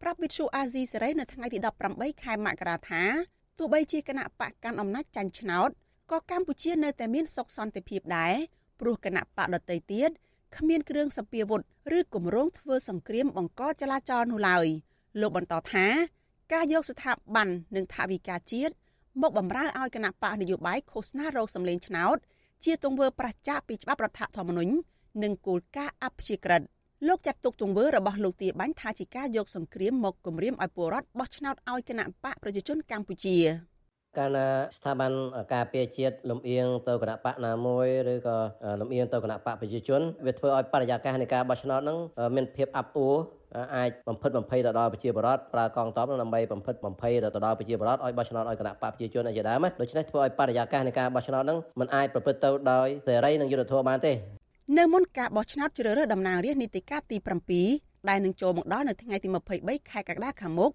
[0.00, 1.58] ប្រាប់វិទ្យុអាស៊ីសេរីនៅថ្ងៃទី
[1.90, 3.02] 18ខែមករាថា
[3.58, 5.70] ទោះបីជាគណៈបកកាន់អំណាចចាញ់ឆ្នោត
[6.10, 8.34] ក៏កម្ពុជានៅតែមានសុខសន្តិភាពដែរ
[8.80, 10.10] ព្រោះគណៈបកដតីទៀត
[10.56, 11.60] គ្មានគ្រឿងសពាវុធ
[11.96, 14.66] ឬគម្រោងធ្វើសង្គ្រាមបង្កចលាចលនោះឡើយ
[15.20, 15.86] លោកបន្តថា
[16.52, 18.74] ការយកស្ថាប័ននិងថាវិការជាតិ
[19.22, 22.16] មកបំរើឲ្យគណៈបកនយោបាយឃោសនារោគសម្លេងឆ្នោត
[22.64, 24.72] ជាទង្វើប្រឆាចពីច្បាប់រដ្ឋធម្មនុញ្ញ
[25.22, 26.62] និងគោលការណ៍អព្យាក្រឹត
[27.08, 33.36] លោកចាត់ទុកទង្វើរបស់លោកទាបាញ់ថាជាការយកសង្គ្រាមមកគំរាមឲ្យពលរដ្ឋបោះឆ្នោតឲ្យគណៈបកប្រជាជនកម្ពុជា
[34.18, 35.12] កាលណាស្ថាប័ន
[35.54, 38.36] ការពារជាតិលំអៀងទៅគណៈបកណាមួយឬក៏
[38.80, 41.98] លំអៀងទៅគណៈបកប្រជាជនវាធ្វើឲ្យបរិយាកាសនៃការបោះឆ្នោតហ្នឹង
[42.36, 43.16] មានភាពអាប់អួរ
[43.76, 54.12] អាចបំផិតបំភ័យទៅដល់ប្រជាពលរដ្ឋប្រើកងទ័ពដើម្បីបំផិតបំភ័យទៅដល់ប្រជាពលរដ្ឋឲ្យបោះឆ្នោតឲ្យគណៈបកប្រជាជនអីជាដើមដូច្នេះធ្វើឲ្យបរិយាកាសនៃការបោះឆ្នោតហ្នឹងมันអាចប្រព្រឹត្តទៅដោយសេរីនិងយុត្តិធម៌បានទេ
[54.78, 57.16] នៅមុនការបោះឆ្នោតជ្រើសរើសតំណាងរាស្ត្រនីតិកាលទី
[57.62, 60.72] 7ដែលនឹងចូលមកដល់នៅថ្ងៃទី23ខែកក្កដាខាងមុខ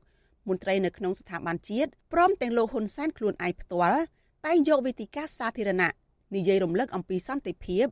[0.49, 4.01] មន្ត្រីនៅក្នុងស្ថាប័នជាតិព្រមទាំងលោកហ៊ុនសែនខ្លួនឯងផ្ទាល់
[4.45, 5.91] តែងយកវេទិកាសាធារណៈ
[6.35, 7.85] និយាយរំលឹកអំពីសន្តិភាព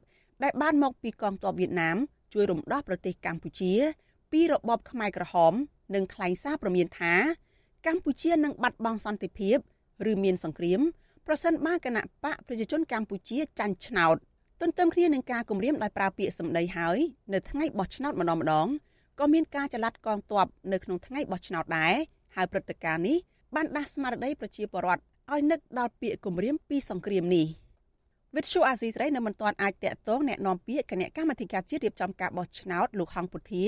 [0.43, 1.98] ដែលបានមកពីកងទ័ពវៀតណាម
[2.34, 3.74] ជួយរំដោះប្រទេសកម្ពុជា
[4.33, 5.53] ពីរបបខ្មែរក្រហម
[5.94, 7.14] និងថ្លែងសារព្រមានថា
[7.87, 9.57] កម្ពុជានឹងបាត់បង់សន្តិភាព
[10.11, 10.81] ឬមានសង្គ្រាម
[11.27, 14.16] ប្រសិនបើគណៈបកប្រជាជនកម្ពុជាចាញ់ឆ្នោត
[14.61, 16.99] ទន្ទឹមគ្នានឹងការគម្រាមដោយប្រើពាក្យសម្ដីហើយ
[17.33, 18.68] នៅថ្ងៃបោះឆ្នោតម្ដងម្ដង
[19.18, 21.94] ក៏មានការចល័តកងទ័ពនៅក្នុងថ្ងៃបោះឆ្នោតដែរ
[22.37, 23.16] ហើយព្រឹត្តិការណ៍នេះ
[23.55, 27.47] បានដាស់ស្មារតីប្រជាពលរដ្ឋឲ្យនឹកដល់ពាក្យគម្រាមពីសង្គ្រាមនេះ
[28.37, 33.64] វិទ្យុអាស៊ីសេរីនៅមិនទាន់អាចតាក់ទងแนะនាំពាក្យគណៈកម្មាធិការជាតិរៀបចំការបោះឆ្នោតលោកហងពុធា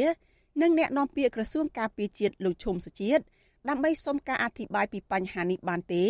[0.62, 3.24] និងអ្នកនាំពាក្យក្រសួងការពារជាតិលោកឈុំសុជាតិ
[3.70, 6.04] ដើម្បីសុំការអធិប្បាយពីបញ្ហានេះបានទេ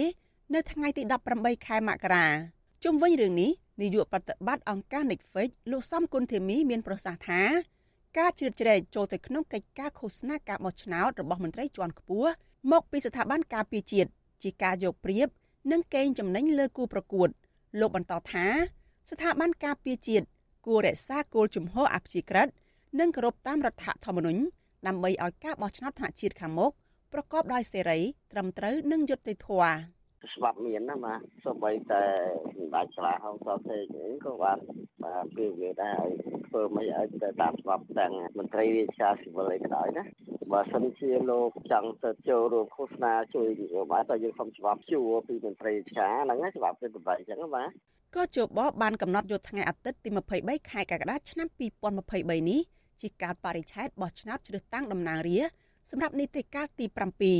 [0.53, 1.03] នៅថ្ងៃទី
[1.35, 2.27] 18ខែមករា
[2.83, 7.41] ជុំវិញរឿងនេះនាយកប្រតិបត្តិអង្គការ Netflix លោកសំគុណធីមីមានប្រសាសន៍ថា
[8.17, 12.31] ការជ្រៀតជ្រែកចូលទៅក្នុងកិច្ចការឃោសនាការបោះឆ្នោតរបស់មន្ត្រីជាន់ខ្ពស់
[12.71, 14.09] មកពីស្ថាប័នការពារជាតិ
[14.43, 15.27] ជាការយកប្រៀប
[15.71, 17.29] និងកេងចំណេញលើគូប្រកួត
[17.79, 18.45] លោកបន្តថា
[19.09, 20.25] ស្ថាប័នការពារជាតិ
[20.65, 22.51] គួររក្សាគោលជំហរអព្យាក្រឹត្យ
[22.99, 24.41] និងគោរពតាមរដ្ឋធម្មនុញ្ញ
[24.87, 26.71] ដើម្បីឲ្យការបោះឆ្នោតថ្នាក់ជាតិខាងមុខ
[27.13, 27.99] ប្រកបដោយសេរី
[28.31, 29.73] ត្រឹមត្រូវនិងយុត្តិធម៌
[30.35, 32.03] ច្បាប់មានណាបាទសូម្បីតែ
[32.55, 34.57] សម្ដេចឆ្លាហោសតេអីក៏បាន
[35.03, 36.13] បាទពីវាដែរឲ្យ
[36.47, 40.03] ធ្វើមិនឲ្យទៅតាមច្បាប់ទាំងមន្ត្រីរាជការស៊ីវិលអីក៏ដោយណា
[40.51, 47.69] បើសិនជាលោកចង់ទៅចូលរួមឃោសនាជួយនយោបាយតែយើងសុំច្បាប់ជួពីមន្ត្រីរាជការហ្នឹងច្បាប់ទៅតម្លៃអញ្ចឹងបាទ
[48.15, 51.47] ក៏ជបបានកំណត់យកថ្ងៃអាទិត្យទី23ខែកក្កដាឆ្នាំ
[51.97, 52.61] 2023នេះ
[53.01, 55.55] ជាការបរិច្ឆេទបោះឆ្នោតជ្រើសតាំងតំណាងរាស្ត្រ
[55.89, 56.85] សម្រាប់នីតិកាលទី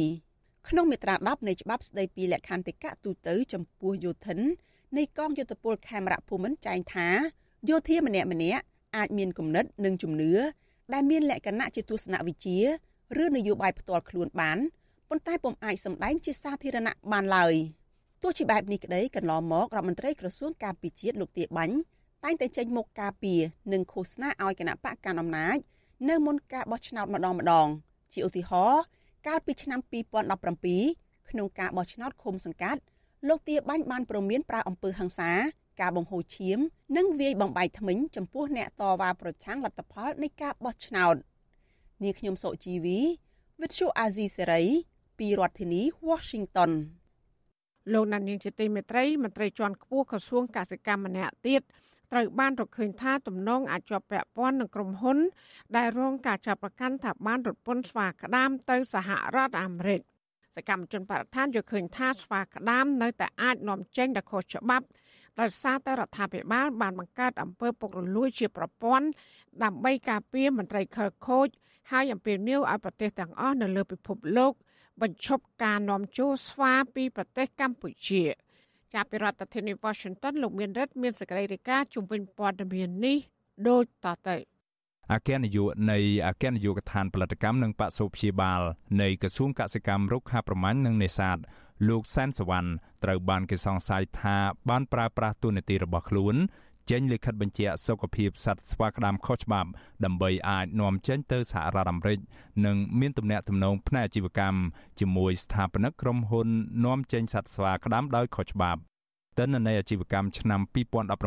[0.04, 4.40] 7ក្នុងមាត្រា10នៃច្បាប់ស្តីពីលក្ខន្តិកៈទូទៅចំពោះយោធិន
[4.98, 7.08] នៃកងយោធពលខេមរៈភូមិន្ទចែងថា
[7.70, 8.64] យោធាម្នាក់ម្នាក់
[8.96, 10.34] អាចមានគំនិតនិងជំនឿ
[10.94, 12.58] ដែលមានលក្ខណៈជាទស្សនវិជ្ជា
[13.24, 14.58] ឬនយោបាយផ្ទាល់ខ្លួនបាន
[15.10, 17.54] ប៉ុន្តែពុំអាចសម្ដែងជាសាធារណៈបានឡើយ
[18.22, 21.76] ទោះជាបែបនេះក្តីកន្លងមករដ្ឋមន្ត្រីក្រសួងការពារជាតិលោកទាបាញ់
[22.24, 23.42] តែងតែចេញមុខការពារ
[23.74, 25.58] និងឃោសនាឲ្យគណៈបកកណ្ដាលអំណាច
[26.10, 27.68] នៅមុនការបោះឆ្នោតម្ដងម្ដង
[28.14, 28.84] ជាឧទាហរណ៍
[29.28, 29.80] កាលពីឆ្នាំ
[30.54, 32.82] 2017ក្នុងការបោះឆ្នោតឃុំសង្កាត់
[33.28, 35.32] លោកទាបាញ់បានប្រមានប្រើអំពើហិង្សា
[35.82, 36.60] ការបង្ហូរឈាម
[36.98, 41.16] និងវាយបំបែកថ្មិញចំពោះអ្នកតវ៉ាប្រឆាំងលទ្ធផលនៃការបោះឆ្នោត
[42.04, 43.00] នាងខ្ញុំសុជីវី
[43.62, 44.64] វិទ្យុអាស៊ីសេរី
[45.20, 46.72] ពីរដ្ឋធានី Washington
[47.94, 51.62] លោកណានៀងជាទីមេត្រីមន្ត្រីជាន់ខ្ពស់ក្រសួងកសិកម្មម្នាក់ទៀត
[52.12, 55.18] ត្រូវបានរកឃើញថាទំនងអាចជាប់ពាក់ព័ន្ធនឹងក្រុមហ៊ុន
[55.78, 60.02] ដែលរងការចាប់ប្រកាន់ថាបានរត់ពន្ធស្វាក្តាមទៅសហរដ្ឋអាមេរិក
[60.56, 64.86] សកម្មជនបរិស្ថានយល់ឃើញថាស្វាក្តាមនៅតែអាចនាំចេញដល់ខុសច្បាប់
[65.40, 69.08] ដោយសារតែរដ្ឋាភិបាលបានបង្កើតអំពើពុករលួយជាប្រព័ន្ធ
[69.64, 71.48] ដើម្បីការពារមន្ត្រីខិលខូច
[71.92, 74.54] ហើយអំពាវនាវឲ្យប្រទេសទាំងអស់នៅលើពិភពលោក
[75.02, 78.24] បញ្ឈប់ការនាំចូលស្វាពីប្រទេសកម្ពុជា។
[78.96, 83.18] ចាប់ពីរដ្ឋធានី Washington លោកមានរិទ្ធមានសេចក្តីរាយការណ៍ជុំវិញព័ត៌មាននេះ
[83.68, 84.38] ដូចតទៅ
[85.14, 88.62] អគ្គនាយកនៃអគ្គនាយកដ្ឋានផលិតកម្មនិងបសុព្យាបាល
[89.02, 91.38] នៃក្រសួងកសិកម្មរុក្ខាប្រមាញ់និងនេសាទ
[91.90, 92.70] លោកសែនសវណ្ណ
[93.04, 94.38] ត្រូវបានគេសង្ស័យថា
[94.70, 96.36] បានប្រើប្រាស់ទូនាទីរបស់ខ្លួន
[96.90, 99.70] ចេញលិខិតបញ្ជាក់សុខភាពសត្វស្វាក្តាមខុសច្បាប់
[100.06, 102.20] ដើម្បីអាចនាំចេញទៅសហរដ្ឋអាមេរិក
[102.66, 104.60] និងមានទំនាក់ទំនងផ្នែកអាជីវកម្ម
[105.00, 106.48] ជាមួយស្ថាបនិកក្រុមហ៊ុន
[106.86, 108.82] នាំចេញសត្វស្វាក្តាមដោយខុសច្បាប់
[109.40, 110.62] ទិន្នន័យអាជីវកម្មឆ្នាំ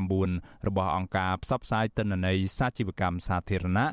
[0.00, 3.86] 2019របស់អង្គការផ្សព្វផ្សាយទិន្នន័យសាជីវកម្មសាធារណៈ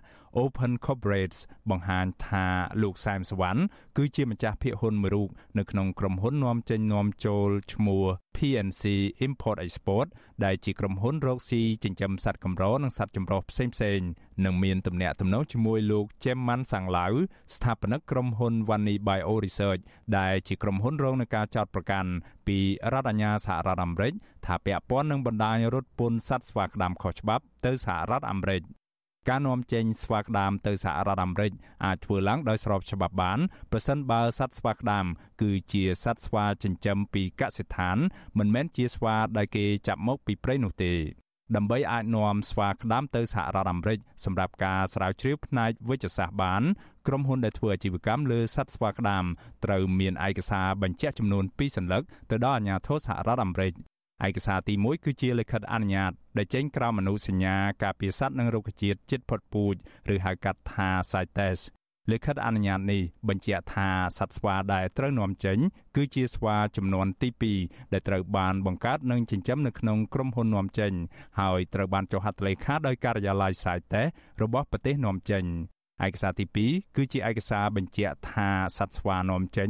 [0.43, 2.45] Open Corporates បង្ហាញថា
[2.81, 3.61] លោកសែមសវណ្ណ
[3.97, 8.83] គឺជាម្ចាស់ភាគហ៊ុនមួយរូបនៅក្នុងក្រុមហ៊ុននាំចេញនាំចូលឈ្មោះ PNC
[9.27, 10.07] Import Export
[10.45, 14.09] ដែលជាក្រុមហ៊ុនរកស៊ីចិញ្ចឹមសត្វកម្រនិងសត្វចម្រុះផ្សេងៗ
[14.45, 17.13] និងមានទំនាក់ទំនងជាមួយលោក Chemman Sanglau
[17.55, 19.81] ស្ថាបនិកក្រុមហ៊ុន Vani Bio Research
[20.17, 22.11] ដែលជាក្រុមហ៊ុនរងនឹងការចោទប្រកាន់
[22.47, 22.57] ពី
[22.93, 24.13] រដ្ឋអាជ្ញាសហរដ្ឋអាមេរិក
[24.45, 28.61] ថាពាក់ព័ន្ធនឹងបណ្ដាញរត់ពន្ធសត្វស្វាក្តាមខុសច្បាប់ទៅសហរដ្ឋអាមេរិក
[29.29, 31.51] ការនាំចេញស្វាក្តាមទៅសហរដ្ឋអាមេរិក
[31.85, 33.39] អាចធ្វើឡើងដោយស្របច្បាប់បាន
[33.71, 35.05] ប្រសិនបើសត្វស្វាក្តាម
[35.41, 37.97] គឺជាសត្វស្វាចិញ្ចឹមពីកសិដ្ឋាន
[38.37, 40.93] មិនមែនជាស្វាដែលគេចាប់មកពីព្រៃនោះទេ
[41.55, 46.63] ដើម្បីអាចនាំស្វាក្តាមទៅសហរដ្ឋអាមេរិកសម្រាប់ការស្រាវជ្រាវផ្នែកវិទ្យាសាស្ត្របាន
[47.07, 49.25] ក្រុមហ៊ុនដែលធ្វើអាជីវកម្មលើសត្វស្វាក្តាម
[49.65, 53.73] ត្រូវមានឯកសារបញ្ជាក់ចំនួន2សន្លឹកទៅដល់អាជ្ញាធរសហរដ្ឋអាមេរិក
[54.23, 59.75] ឯកសារទី1គឺជាលិខិតអនុញ្ញាតដែលចេញក្រោមអនុសញ្ញាការពារសត្វនិងរុក្ខជាតិជិតផុតពូជ
[60.13, 61.59] ឬហៅកាត់ថា CITES
[62.11, 65.57] លិខិតអនុញ្ញាតនេះបញ្ជាក់ថាសត្វស្វាដែលត្រូវនាំចេញ
[65.95, 67.29] គឺជាស្វាចំនួនទី
[67.61, 70.93] 2ដែលត្រូវបានបង្កើតនិងចិញ្ចឹមនៅក្នុងក្រុមហ៊ុននាំចេញ
[71.39, 74.07] ហើយត្រូវបានចុះហត្ថលេខាដោយការិយាល័យ CITES
[74.41, 75.45] របស់ប្រទេសនាំចេញ
[76.03, 79.69] ឯកសារទី2គឺជាឯកសារបញ្ជាក់ថាសត្វស្វានាំចេញ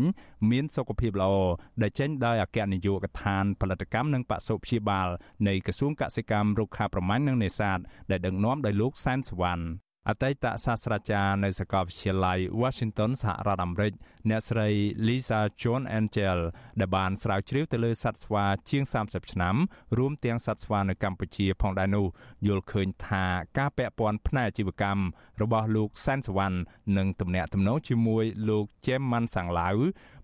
[0.50, 1.34] មានសុខភាពល្អ
[1.82, 5.10] ដែលចេញដោយអគ្គនាយកដ្ឋានផលិតកម្មនិងបសុព្យាបាល
[5.48, 7.80] នៃក្រសួងកសិកម្មរុក្ខាប្រមាញ់និងនេសាទ
[8.12, 9.64] ដែលដឹកនាំដោយលោកសែនសវណ្ណ
[10.10, 13.94] អតីតសាស្ត្រាចារ្យនៅសាកលវិទ្យាល័យ Washington សហរដ្ឋអាមេរិក
[14.30, 14.70] អ្នកស្រី
[15.08, 16.40] Lisa John Angel
[16.80, 19.56] ដែលបានស្រាវជ្រាវទៅលើសត្វស្វាជាង30ឆ្នាំ
[19.98, 22.06] រួមទាំងសត្វស្វានៅកម្ពុជាផងដែរនោះ
[22.48, 23.26] យល់ឃើញថា
[23.58, 25.04] ការពាក់ព័ន្ធផ្នែកអាជីវកម្ម
[25.42, 26.58] របស់លោកសែនសវណ្ណ
[26.98, 29.78] និងទំនាក់ទំនងជាមួយលោក Jem Man Sang Lau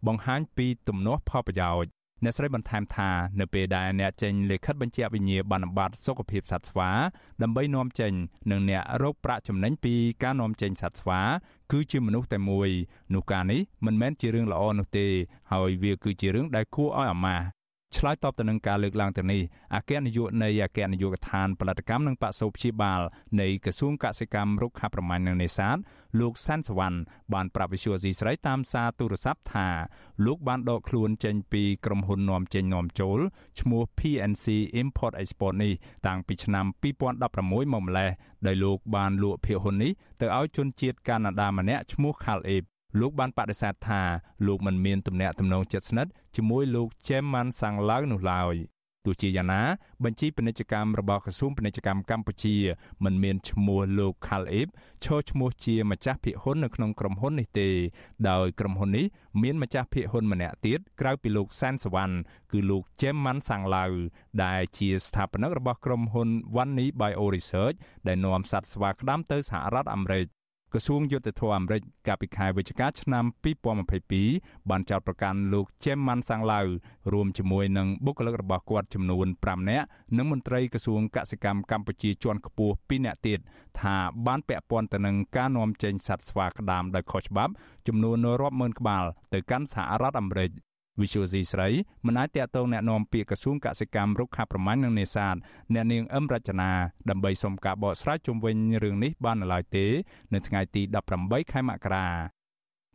[0.07, 6.89] បង្ហាញពីទំនាស់ផលប្រយោជន៍ អ្នកស្រីបន្ថែមថានៅពេលដែលអ្នកចេញលិខិតបញ្ជាក់វិញ្ញាបនបត្រសុខភាពសត្វស្វា
[7.41, 8.13] ដើម្បីនាំចេញ
[8.51, 11.21] និងអ្នករកប្រាក់ចំណេញពីការនាំចេញសត្វស្វា
[11.71, 12.69] គឺជាមនុស្សតែមួយ
[13.13, 15.07] នោះការនេះមិនមែនជារឿងល្អនោះទេ
[15.51, 17.45] ហើយវាគឺជារឿងដែលគួរឲ្យអាម៉ាស់
[17.97, 19.41] ឆ្លើយតបទៅនឹងការលើកឡើងទៅនេះ
[19.75, 23.01] អគ្គនាយកនៃអគ្គនាយកដ្ឋានផលិតកម្មនិងបសុព្យាបាល
[23.41, 25.77] នៃក្រសួងកសិកម្មរុក្ខាប្រមាញ់និងនេសាទ
[26.19, 26.97] លោកសាន់សវណ្ណ
[27.33, 29.67] បានប្រាប់វិសុយអស៊ីស្រីតាមសារទូរស័ព្ទថា
[30.25, 33.19] លោកបានដកខ្លួនចេញពីក្រុមហ៊ុននាំចេញនាំចូល
[33.59, 34.45] ឈ្មោះ PNC
[34.81, 35.73] Import Export នេះ
[36.07, 36.65] តាំងពីឆ្នាំ
[37.13, 38.09] 2016មកម្លេះ
[38.47, 44.01] ដោយលោកបានលក់ភាគហ៊ុននេះទៅឲ្យជនជាតិកាណាដាម្នាក់ឈ្មោះ Khal Ip លោកបានបដិសេធថា
[44.47, 48.55] លោកមិនមានទំនាក់ទំនងជិតស្និទ្ធជាមួយលោក Chairman Sang Lau នោះឡើយ
[49.05, 49.61] ទោះជាយ៉ាងណា
[50.03, 52.55] បញ្ជីពាណិជ្ជកម្មរបស់ក្រសួងពាណិជ្ជកម្មកម្ពុជា
[53.03, 54.67] មិនមានឈ្មោះលោក Khal Ip
[55.03, 57.69] ឈរឈ្មោះជាម្ចាស់ភាគហ៊ុននៅក្នុងក្រុមហ៊ុននេះទេ
[58.29, 59.05] ដោយក្រុមហ៊ុននេះ
[59.41, 62.15] មានម្ចាស់ភាគហ៊ុនម្នាក់ទៀតក្រៅពីលោកសែនសវណ្ណ
[62.51, 63.93] គឺលោក Chemman Sanglau
[64.43, 67.77] ដែលជាស្ថាបនិករបស់ក្រុមហ៊ុន Wanni Bio Research
[68.07, 70.25] ដែលនាំសត្វស្វាក្តាមទៅសហរដ្ឋអាមេរិក
[70.73, 73.25] ក្រសួងយុទ្ធភ័ពអាមេរិកកាលពីខែវិច្ឆិកាឆ្នាំ
[73.97, 76.67] 2022បានចោទប្រកាន់លោក Chemman Sanglau
[77.13, 79.85] រួមជាមួយនឹងបុគ្គលិករបស់គាត់ចំនួន5នាក់
[80.17, 83.39] និងមន្ត្រីក្រសួងកសិកម្មកម្ពុជាជាន់ខ្ពស់2នាក់ទៀត
[83.79, 83.95] ថា
[84.27, 87.53] បានពាក់ព័ន្ធទៅនឹងការនាំចេញសត្វស្វាក្តាមដោយខុសច្បាប់
[87.87, 90.51] ចំនួនរាប់ម៉ឺនក្បាលទៅកាន់សហរដ្ឋអាមេរិក
[91.00, 91.68] វិសុយស៊ីស្រី
[92.06, 95.36] មិនអាចតាក់ទងแนะនាំពាក្យក្រសួងកសិកម្មរុក្ខាប្រមាញ់និងនេសាទ
[95.74, 96.70] អ្នកនាងអឹមរចនា
[97.10, 99.86] ដើម្បីសុំការបកស្រាយជុំវិញរឿងនេះបាននៅឡើយទេ
[100.34, 100.82] នៅថ្ងៃទី
[101.16, 102.08] 18ខែមករា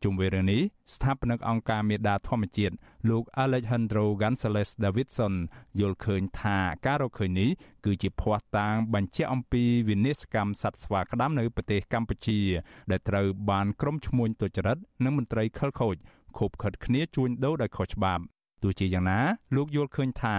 [0.04, 0.62] ជុំវិញរឿងនេះ
[0.96, 2.76] ស្ថាបនិកអង្គការមេដាធម្មជាតិ
[3.10, 5.34] លោក Alejandro Gonzalez Davidson
[5.80, 7.50] យល់ឃើញថាការរកឃើញនេះ
[7.86, 12.39] គឺជាភ័ស្តុតាងបញ្ជាក់អំពីវិនិស្សកម្មសត្វស្វាក្តាមនៅប្រទេសកម្ពុជា
[12.91, 15.96] ដែលត្រូវបានក្រុមឈ្មួញទុច្ចរិតនិងមន្ត្រីខិលខូច
[16.38, 18.25] ខូបខិតគ្នាជួញដូរដោយខុសច្បាប់
[18.62, 19.18] ទោះជាយ៉ាងណា
[19.57, 20.37] លោកយល់ឃើញថា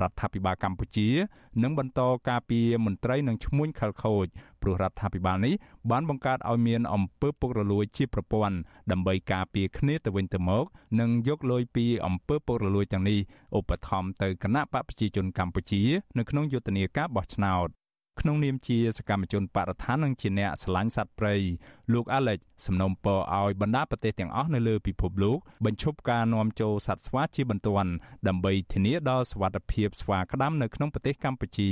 [0.00, 1.08] រដ្ឋាភិបាលកម្ពុជា
[1.62, 4.26] នឹងបន្តការពារមន្ត្រីនិងឈ្មួញខលខូច
[4.62, 5.54] ព្រោះរដ្ឋាភិបាលនេះ
[5.90, 8.56] បានបង្កើតឲ្យមានអំពើពុករលួយជាប្រព័ន្ធ
[8.90, 10.64] ដើម្បីការពារគ្នាទៅវិញទៅមក
[11.00, 13.18] និងយកលុយពីអំពើពុករលួយទាំងនេះ
[13.58, 15.82] ឧបត្ថម្ភទៅគណៈបកប្រជាជនកម្ពុជា
[16.18, 17.68] នៅក្នុងយុទ្ធនាការបោះឆ្នោត
[18.20, 21.34] ក្នុងនាមជាសកម្មជនបរិស្ថាននិងជាអ្នកស្រឡាញ់សត្វព្រៃ
[21.92, 27.92] លោក Alex សំណូមពរឲ្យបណ្ដាប្រទេសទាំងអស់នៅលើពិភពលោកបញ្ឈប់ការនាំចូលសត្វស្វាជាបន្ទាន់
[28.28, 31.70] ដើម្បីធានាដល់សុវត្ថិភាពស្វាក្តាមនៅក្នុងប្រទេសកម្ពុជា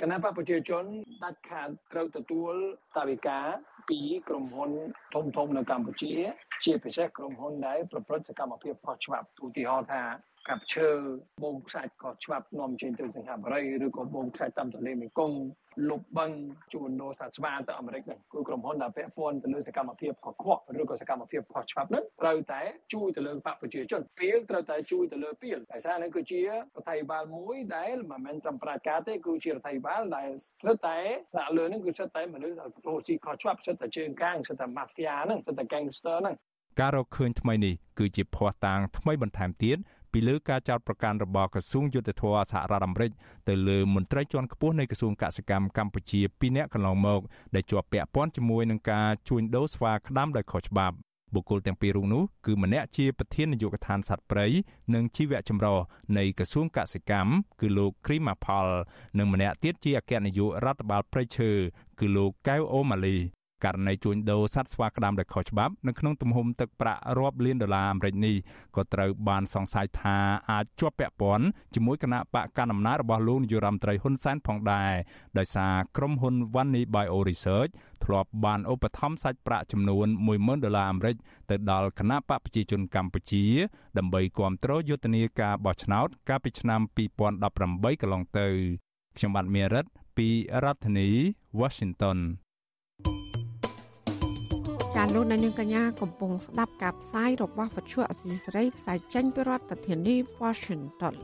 [0.00, 0.84] គណៈបកប្រជាជន
[1.24, 2.52] ដាច់ខាតត្រូវទទួល
[2.96, 3.46] តាវិការ
[3.88, 4.70] ពីក្រុមហ៊ុន
[5.14, 6.12] ធំធំនៅកម្ពុជា
[6.64, 10.02] ជាពិសេសក្រុមហ៊ុនដែលប្រព្រឹត្តសកម្មភាពខុសច្បាប់ឧទាហរណ៍ថា
[10.48, 10.88] កាប់ឈើ
[11.42, 15.38] បូមខ្សាច់ក៏ច្បាប់នាំចេញទៅសិង្ហបុរីឬក៏បូមខ្សាច់តាមទន្លេមេគង្គ
[15.90, 16.30] លុបបឹង
[16.72, 22.60] ជួនដូរសាស្វាទៅអាមេរិកហ្នឹងគឺក្រុមហ៊ុនដែលពាក់ព័ន្ធទៅលើសកម្មភាពកខ្វក់ឬក៏សកម្មភាពខុសច្បាប់ហ្នឹងត្រូវតែ
[22.92, 26.48] ជួយទៅលើបកប្រជាជនពេលត្រូវតែជួយទៅលើពេលដោយសារនេះគឺជារ
[26.80, 30.98] ដ្ឋាភិបាលមួយដែលមិនមែនត្រឹមប្រាជ្ញាទេគឺជារដ្ឋាភិបាលដែលស្ថិតតែ
[31.38, 36.36] ដាក់លើហ្នឹងគឺស្ថិតតែមនុស្សរស់ស៊ីខុសច្បាប់ស្ថិតតែជើងកាងស្ថិតតែ mafia ហ្នឹងស្ថិតតែ gangster ហ្នឹង
[36.80, 39.78] ការរកឃើញថ្មីនេះគឺជាភ័ស្តុតាងថ្មីបន្ថែមទៀត
[40.12, 43.10] ពីលើការចោទប្រកាន់របស់ក្រសួងយុទ្ធភ័ពសហរដ្ឋអាមេរិក
[43.48, 47.20] ទៅលើមន្ត្រីជាន់ខ្ពស់នៃក្រសួងកសិកម្មកម្ពុជា2នាក់កន្លងមក
[47.54, 50.96] ដែលជាប់ពាក់ព័ន្ធជាមួយនឹងការជួញដូរស្វាក្តាមដោយខុសច្បាប់
[51.34, 54.46] បុគ្គលទាំងពីររូបនោះគឺម្នាក់ជាប្រធាននាយកដ្ឋានសត្វព្រៃ
[54.94, 55.76] និងជីវៈចម្រុះ
[56.18, 58.66] នៃក្រសួងកសិកម្មគឺលោកគ្រីម៉ាផល
[59.18, 61.50] និងម្នាក់ទៀតជាអគ្គនាយករដ្ឋបាលព្រៃឈើ
[62.00, 63.16] គឺលោកកៅអូម៉ាលី
[63.64, 68.34] ករណីជួញដូរសត្វស្វាក្តាមដោយខុសច្បាប់នៅក្នុងទំហំទឹកប្រាក់រាប់លានដុល្លារអាមេរិកនេះ
[68.76, 70.18] ក៏ត្រូវបានសង្ស័យថា
[70.50, 74.92] អាចជាប់ពាក់ព័ន្ធជាមួយគណៈបកកណ្ដាលអំណាចរបស់លោកនាយរដ្ឋមន្ត្រីហ៊ុនសែនផងដែរ
[75.38, 77.72] ដោយសារក្រុមហ៊ុន Vanni Bio Research
[78.04, 81.16] ធ្លាប់បានឧបត្ថម្ភសាច់ប្រាក់ចំនួន10000ដុល្លារអាមេរិក
[81.50, 83.44] ទៅដល់គណៈបកប្រជាជនកម្ពុជា
[83.98, 86.80] ដើម្បីគាំទ្រយុទ្ធនាការបោះឆ្នោត កាលពីឆ្នាំ
[87.46, 88.48] 2018កន្លងទៅ
[89.16, 89.84] ខ្ញុំបាទមេរិត
[90.16, 90.28] ពី
[90.64, 91.08] រដ្ឋធានី
[91.60, 92.18] Washington
[95.00, 101.14] ចាលោកនាងកញ្ញាកំពុងស្ដាប់ការផ្សាយរបស់វិទ្យុអសីសេរីផ្សាយចេញពីរដ្ឋធានី Washington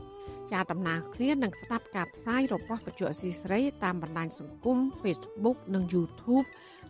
[0.51, 6.45] ជាដំណើរគ្នានឹងស្ដាប់ការផ្សាយរបស់វិទ្យុអសីសេរីតាមបណ្ដាញសង្គម Facebook និង YouTube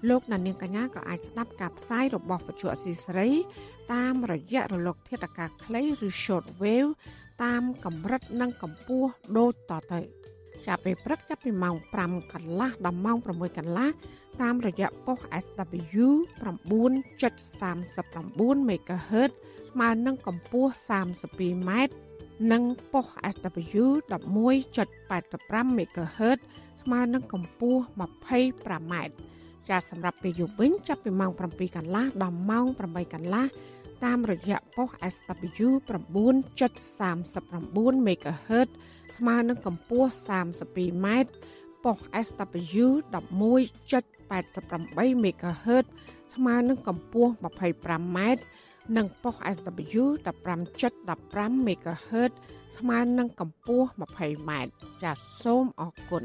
[0.09, 3.29] លោកនាងកញ្ញាក៏អាចស្ដាប់ការផ្សាយរបស់វិទ្យុអសីសេរី
[3.93, 6.91] តាមរយៈរលក ធាតុអាកាសខ្លីឬ Short Wave
[7.43, 9.99] តាមកម្រិតនិងកម្ពស់ដូចតទៅ
[10.67, 13.89] ចាប់ពីព្រឹកចាប់ពីម៉ោង5កន្លះដល់ម៉ោង6កន្លះ
[14.41, 16.05] តាមរយៈប៉ុស SW
[16.43, 19.31] 9.39 MHz
[19.71, 21.71] ស្មើនឹងកម្ពស់ 32m
[22.51, 26.37] និងប៉ុស SW 11.85 MHz
[26.81, 28.93] ស្មើនឹងកម្ពស់ 25m
[29.69, 33.45] ចាសសម្រាប់ពេលយប់វិញចាប់ពីម៉ោង7កន្លះដល់ម៉ោង8កន្លះ
[34.03, 38.67] តាមរយៈប៉ុស SW 9.39 MHz
[39.15, 41.07] ស្មើនឹងកម្ពស់ 32m
[41.83, 42.85] ប៉ុស SW
[44.33, 45.85] 11.88 MHz
[46.33, 48.19] ស្មើនឹងកម្ពស់ 25m
[48.97, 52.31] និងប៉ុស SW 15.15 MHz
[52.77, 54.51] ស្មើនឹងកម្ពស់ 20m
[55.03, 56.23] ចាសសូមអរគុណ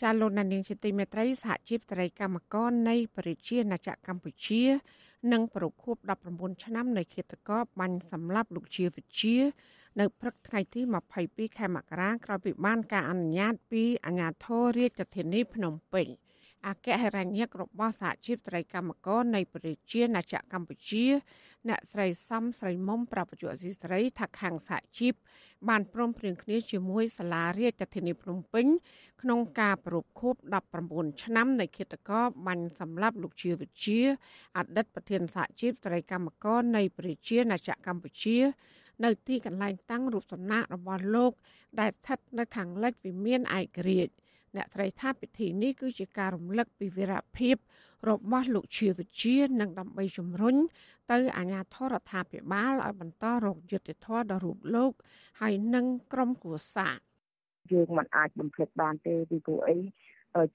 [0.00, 4.62] ចាលោកនានីជាទីមេត្រីសហជីពត្រីកម្មករនៃប្រជាណាចក្រកម្ពុជា
[5.32, 5.96] និងប្រគួប
[6.30, 9.36] 19ឆ្នាំនៃឃាតករបាញ់សម្លាប់លោកជាវិជា
[10.00, 10.80] នៅព្រឹកថ្ងៃទី
[11.18, 16.06] 22ខែមករាក្រោយពីបានការអនុញ្ញាតពីអាជ្ញាធររាជធានីភ្នំពេញ។
[16.68, 21.04] អគ្គហិរញ្ញិករបស់សហជីពត្រីកម្មករនៃប្រជាណាចក្រកម្ពុជា
[21.68, 25.14] អ្នកស្រីសំស្រីមុំប្រពន្ធអសីស្រីថាខាងសហជីព
[25.68, 28.66] បានព្រមព្រៀងគ្នាជាមួយសាលារាជធានីភ្នំពេញ
[29.22, 30.34] ក្នុងការប្រពខួប
[30.78, 34.00] 19ឆ្នាំនៃគិតកោបាញ់សម្លាប់លោកជាវិជា
[34.56, 38.38] អតីតប្រធានសហជីពត្រីកម្មករនៃប្រជាណាចក្រកម្ពុជា
[39.04, 41.32] នៅទីកន្លែងតាំងរូបសំណាករបស់លោក
[41.80, 44.12] ដែលស្ថិតនៅខាងលិចវិមានឯករាជ្យ
[44.56, 47.56] អ្នកស្រីថាពិធីនេះគឺជាការរំលឹកពីវីរភាព
[48.08, 50.56] របស់លោកជាវិជា និងដើម្បីជំរុញ
[51.12, 54.92] ទៅអាជ្ញាធររដ្ឋាភិបាលឲ្យបន្តរកយុត្តិធម៌ដល់រូបលោក
[55.40, 56.88] ហើយនិងក្រុមគូសា
[57.72, 59.78] យើងមិនអាចបំភ្លេចបានទេពីព្រោះអី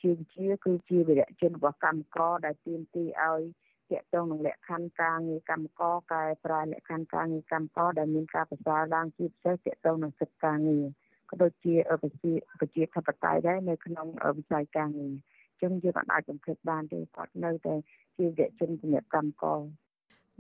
[0.01, 3.43] ជាវិជាគឺជាវីរៈជនរបស់កម្មករដែលទាមទារឲ្យ
[3.91, 10.86] តាក់ទងនឹងលក្ខខណ្ឌការងារកម្មករកែប្រែលក្ខខណ្ឌការងារកម្មករដែលមានការប្រសើរឡើងជាពិសេសតាក់ទងនឹងសិទ្ធិការងារ
[11.32, 17.76] ក៏ដូចជាប្រជាប្រជាធិបតេយ្យដែរនៅក្នុងវិស័យការងារអញ្ចឹងយើងអាចបំភ្លេចបានទេគាត់នៅតែ
[18.17, 19.62] ជាវិជ្ជាជំនាញកម្មករ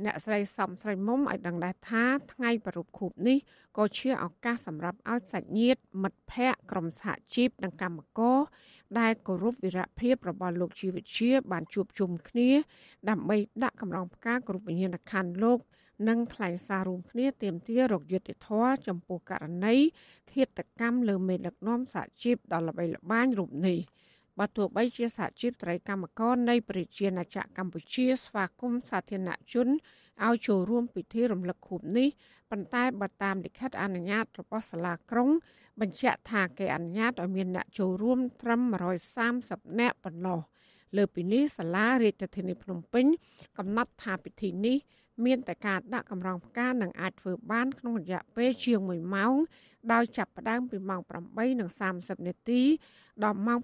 [0.05, 3.37] អ្នកស្រីសំស្រីមុំឲ្យដឹងដែរថាថ្ងៃប្រពខូបនេះ
[3.77, 8.39] ក៏ជាឱកាសសម្រាប់ឲ្យសាច់ញាតិមិត្តភ័ក្តិក្រុមសហជីពនិងកម្មករ
[8.99, 12.49] ដែលគោរពវីរភាពរបស់លោកជីវិតជាបានជួបជុំគ្នា
[13.09, 15.59] ដើម្បីដាក់កម្រងផ្កាគ្រប់វិញ្ញាណក្ខន្ធលោក
[16.07, 19.75] និងថ្លែងសាររួមគ្នាទាមទាររកយុត្តិធម៌ចំពោះករណី
[20.31, 23.79] ឃាតកម្មលើមេដឹកនាំសហជីពដ៏ល្បីល្បាញរូបនេះ
[24.39, 29.67] បើទោះបីជាសហជីពត្រីកម្មករនៃប្រជាណាចក្រកម្ពុជាស្វាគមន៍សាធារណជន
[30.25, 32.09] ឲ្យចូលរួមពិធីរំលឹកខួបនេះ
[32.51, 35.29] ប៉ុន្តែបើតាមលិខិតអនុញ្ញាតរបស់សាលាក្រុង
[35.81, 38.61] បញ្ជាក់ថាគេអនុញ្ញាតឲ្យមានអ្នកចូលរួមត្រឹម
[39.21, 40.39] 130នាក់ប៉ុណ្ណោះ
[40.97, 43.05] លើពីនេះសាលារាជធានីភ្នំពេញ
[43.57, 44.77] កំណត់ថាពិធីនេះ
[45.25, 49.33] មានតែការដាក់កម្រងផ្កានឹងអាចធ្វើបានក្នុងរយៈពេលជាង1ម៉ោង
[49.93, 51.01] ដោយចាប់ផ្ដើមពីម៉ោង
[51.65, 52.61] 8:30នាទី
[53.23, 53.59] ដល់ម៉ោង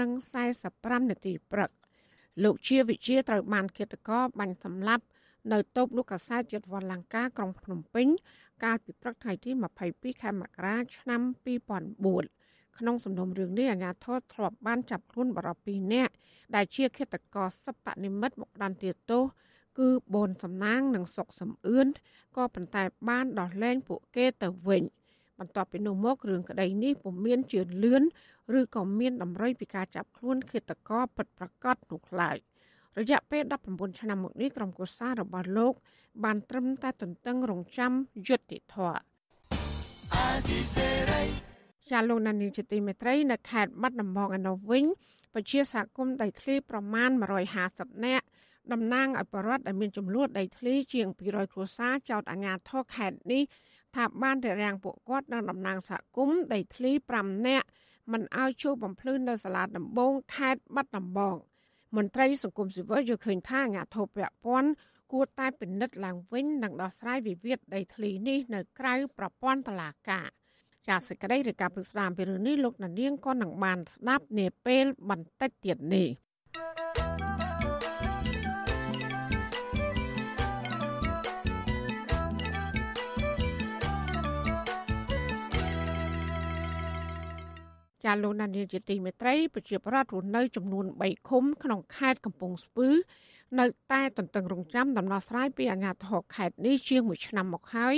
[0.00, 1.70] 9:45នាទីព្រឹក
[2.42, 5.04] លោកជាវិជាត្រូវបានគិតកោបាញ់សម្លាប់
[5.52, 8.06] នៅតូបលោកកាសែតចិត្តវ៉ាន់លង្កាក្រុងភ្នំពេញ
[8.64, 9.50] កាលពីព្រឹកថ្ងៃទី
[9.86, 11.20] 22ខែមករាឆ្នាំ
[11.94, 16.12] 2004ក្នុងសំណុំរឿងនេះអាជ្ញាធរធ្លាប់បានចាប់ខ្លួនបរិប2នាក់
[16.54, 19.24] ដែលជាឃាតករសិប្បនិមិត្តមកដន្ទាទោស
[19.78, 21.86] គឺបូនសំណាងនិងសុកសំអឿន
[22.36, 24.82] ក៏ប៉ុន្តែបានដោះលែងពួកគេទៅវិញ
[25.38, 28.02] បន្ទាប់ពីនោះមករឿងក្តីនេះពុំមានជឿនលឿន
[28.58, 32.36] ឬក៏មានតម្រុយពីការចាប់ខ្លួនឃាតករពិតប្រាកដនោះឡើយ
[32.98, 35.74] រយៈពេល19ឆ្នាំមកនេះក្រុមគូសាររបស់លោក
[36.24, 37.92] បានត្រឹមតែទន្ទឹងរង់ចាំ
[38.28, 39.00] យុត្តិធម៌
[41.90, 44.84] ជាលោកណានីជាទីមេត្រីនៅខេត្តបាត់ដំបងឯនោះវិញ
[45.34, 47.10] ពជាសហគមន៍ដីធ្លីប្រមាណ
[47.56, 48.26] 150នាក់
[48.72, 53.42] តំណាងឲ្យបរដ្ឋដែលមានចំនួនដីធ្លីជាង200គ្រួសារចោតអាជ្ញាធរខេត្តនេះ
[53.94, 56.90] ថាបានរារាំងពួកគាត់និងតំណាងសហគមន៍ដីធ្លី
[57.20, 57.66] 5នាក់
[58.12, 61.36] មិនឲ្យចូលបំភ្លឺនៅសាលាដំបងខេត្តបាត់ដំបង
[61.96, 64.70] មន្ត្រីសង្គមស៊ីវិលយល់ឃើញថាអាញាធិបតេយ្យព័ន្ធ
[65.12, 70.28] គួរតែពិនិត្យឡើងវិញនិងដោះស្រាយវិវាទដីធ្លីនេះនៅក្រៅប្រព័ន្ធតុលាការ
[70.88, 76.08] ចាសសេចក្តីឬការពិស្ដារពីរឿងនេះលោកនាងក៏នឹងបានស្ដាប់នាពេលបន្តិចទៀតនេះ
[88.04, 92.88] ចាលោកនានីជាទីមេត្រីប្រជាប្រដ្ឋរស់នៅចំនួន3ឃុំក្នុងខេត្តកំពង់ស្ពឺ
[93.60, 97.96] នៅតែទន្ទឹងរង់ចាំដំណោះស្រាយពីអាជ្ញាធរខេត្តនេះជាង1ឆ្នាំមកហើយ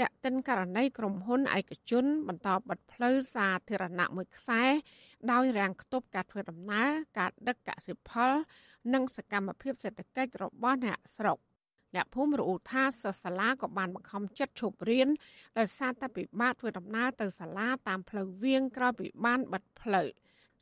[0.00, 4.62] តាក់ទិនករណីក្រុមហ៊ុនឯកជន បន្តបិទផ្លូវសាធារណៈមួយខ្សែ
[5.32, 6.88] ដោយរាំងខ្ទប់ការធ្វើដំណើរ
[7.18, 8.32] ការដឹកកសិផល
[8.94, 11.38] និងសកម្មភាពសេដ្ឋកិច្ចរបស់អ្នកស្រុក
[11.96, 15.08] អ្នកភូមិរអ៊ូថាសិស្សសាលាក៏បានបង្ខំចិត្តឈប់រៀន
[15.58, 20.08] ដោយសារតែពិបាកធ្វើដំណើរទៅសាលាតាមផ្លូវវាងក្រោយពីបានបិទផ្លូវ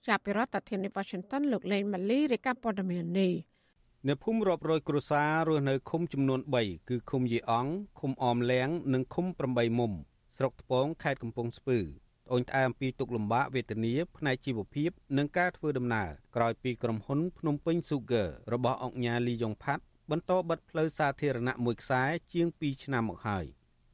[0.07, 3.33] ចាប់ពីរដ្ឋធានី Washington លោកលេងម៉ាលីរាយការណ៍ព័ត៌មាននេះ
[4.09, 7.67] នៅភូមិរាប់រយគ្រួសាររស់នៅឃុំចំនួន3គឺឃុំយីអង
[8.01, 9.93] ឃុំអមលៀងនិងឃុំ8មុំ
[10.37, 22.03] ស្រុកថ្ពងខេត្តកំពង់ស្ពឺត្អូញត្អែអំពីទុកលំបាកវេទនាផ្នែកជីវភាពនិងការធ្វើដំណើរក្រោយពីក្រុមហ៊ុនភ្នំពេញ Sugar របស់អង្គញាលីយ៉ុងផាត់ បន្តបិទផ្លូវសាធារណៈមួយខ្សែ
[22.33, 23.45] ជាង2ឆ្នាំមកហើយ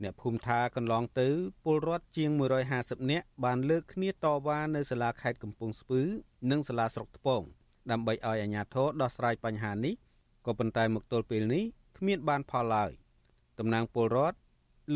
[0.02, 1.28] អ្នកភូមិថាកន្លងទៅ
[1.64, 2.30] ពលរដ្ឋជាង
[2.70, 6.02] 150នាក់បានលើកគ្នាតវ៉ានៅសាលាខេត្តកំពង់ស្ពឺ
[6.50, 7.42] និងសាលាស្រុកថ្ពង
[7.90, 9.94] ដើម្បីឲ្យអាជ្ញាធរដោះស្រាយបញ្ហានេះ
[10.46, 11.64] ក៏ប៉ុន្តែមកទល់ពេលនេះ
[11.98, 12.90] គ្មានបានផលឡើយ
[13.58, 14.38] តំណាងពលរដ្ឋ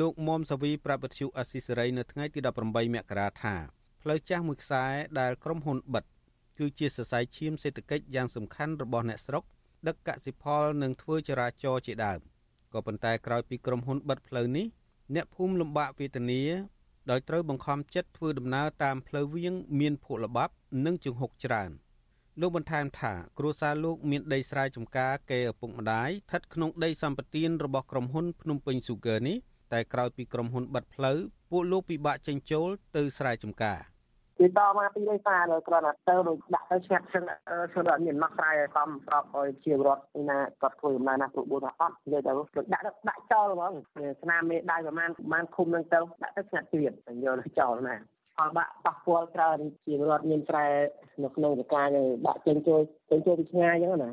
[0.01, 3.55] លោកមុំសាវីប្រាប់វិទ្យុអស៊ីសេរីនៅថ្ងៃទី18មករាថា
[4.03, 4.85] ផ្លូវចាស់មួយខ្សែ
[5.21, 6.05] ដែលក្រុមហ៊ុនបិទ
[6.59, 9.45] គឺជាសរសៃឈាមសេដ្ឋកិច្ចយ៉ាងសំខាន់របស់អ្នកស្រុក
[9.89, 12.21] ដឹកកសិផលនិងធ្វើចរាចរណ៍ជាដើម
[12.73, 14.67] ក៏ប៉ុន្តែក្រោយពីក្រុមហ៊ុនបិទផ្លូវនេះ
[15.15, 16.43] អ្នកភូមិលំបាកវេទនា
[17.11, 20.55] ដោយត្រូវបង្ខំចិត្តធ្វើដំណើរតាមផ្លូវវាង មានភក់ល្បាប់
[20.85, 21.71] និងជង្ហុកច្រើន
[22.41, 29.37] លោកបន្ថែមថាគ្រួសារលោកមានដីស្រែចម្ការកេឪពុកម្ដាយស្ថិតក្នុងដីសម្បត្តិរបស់ក្រុមហ៊ុនភ្នំពេញ Sugar នេះ
[29.73, 31.19] តែក្រោយពីក្រុមហ៊ុនបិទផ្លូវ
[31.51, 33.94] ពួកលោកពិបាកចេញចូលទៅស្រែចម្ការ
[34.39, 37.25] គេតមកពីដីសារគ្រាន់តែទៅដូចដាក់ទៅឆ្ងាត់ចឹង
[37.73, 42.33] ធ្វើដល់មានមកស្រ័យឲ្យសំប្រាប់ឲ្យជារដ្ឋណាគាត់ធ្វើដំណើរណាប្របួនថាអត់និយាយទៅ
[42.75, 43.73] ដាក់ដាក់ចោលហ្មង
[44.23, 47.13] ស្នាមមេដៃប្រហែលប្រហែលឃុំនឹងទៅដាក់ទៅឆ្ងាត់ទៀតយកទៅ
[47.61, 47.97] ចោលណា
[48.37, 50.67] ផលបាក់ប៉ះពាល់ច្រើនជារដ្ឋមានស្រែ
[51.23, 51.87] នៅក្នុងវិការ
[52.27, 52.81] ដាក់ចេញចូល
[53.11, 54.11] ចេញចូលពីឆ្ងាយអញ្ចឹងណា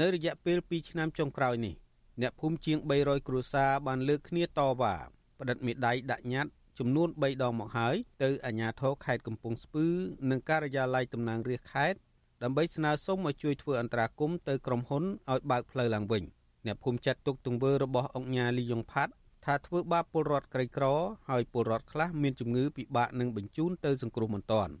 [0.00, 1.74] នៅរយៈពេល2ឆ្នាំចុងក្រោយនេះ
[2.22, 4.94] អ្នកភូមិជាង300គ្រួសារបានលើកគ្នាតវ៉ា
[5.38, 9.86] ផ្តិតមេដៃដាក់ញត្តិ ចំនួន3ដងមកហើយទៅអាជ្ញាធរខេត្តកំពង់ស្ពឺ
[10.30, 11.98] និងការិយាល័យតំណាងរាស្ត្រខេត្ត
[12.42, 16.22] ដើម្បីស្នើសុំឲ្យជួយធ្វើអន្តរាគមន៍ទៅក្រុមហ៊ុនឲ្យបើកផ្លូវឡើងវិញ
[16.66, 19.12] អ្នកភូមិចាត់ទុកទង្វើរបស់អង្គញាលីយ៉ុងផាត់
[19.44, 20.86] ថាធ្វើបាបពលរដ្ឋក្រីក្រ
[21.28, 24.72] ហើយពលរដ្ឋខ្លះមានជំងឺពិបាកនឹងបញ្ជូនទៅសង្គ្រោះមិនទាន់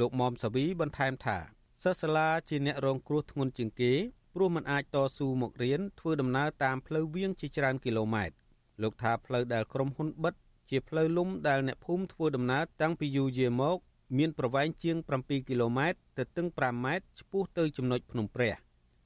[0.00, 1.38] លោកមុំសាវីបន្ថែមថា
[1.84, 3.92] សិស្សសាលាជាអ្នករងគ្រោះធ្ងន់ជាងគេ
[4.34, 8.34] ព្រោះមិនអាចតស៊ូមករៀនធ្វើដំណើរតាមផ្លូវវាងជាច្រើនគីឡូម៉ែត្រ
[8.82, 10.34] លោកថាផ្លូវដែលក្រុមហ៊ុនបិទ
[10.74, 13.76] ជាផ្លូវលំដែលអ្នកភូមិធ្វើដំណើរតាំងពីយូរយារមក
[14.18, 18.54] មានប្រវែងជាង7គីឡូម៉ែត្រទៅទឹង5ម៉ែត្រឆ្ពោះទៅចំណុចភ្នំព្រះ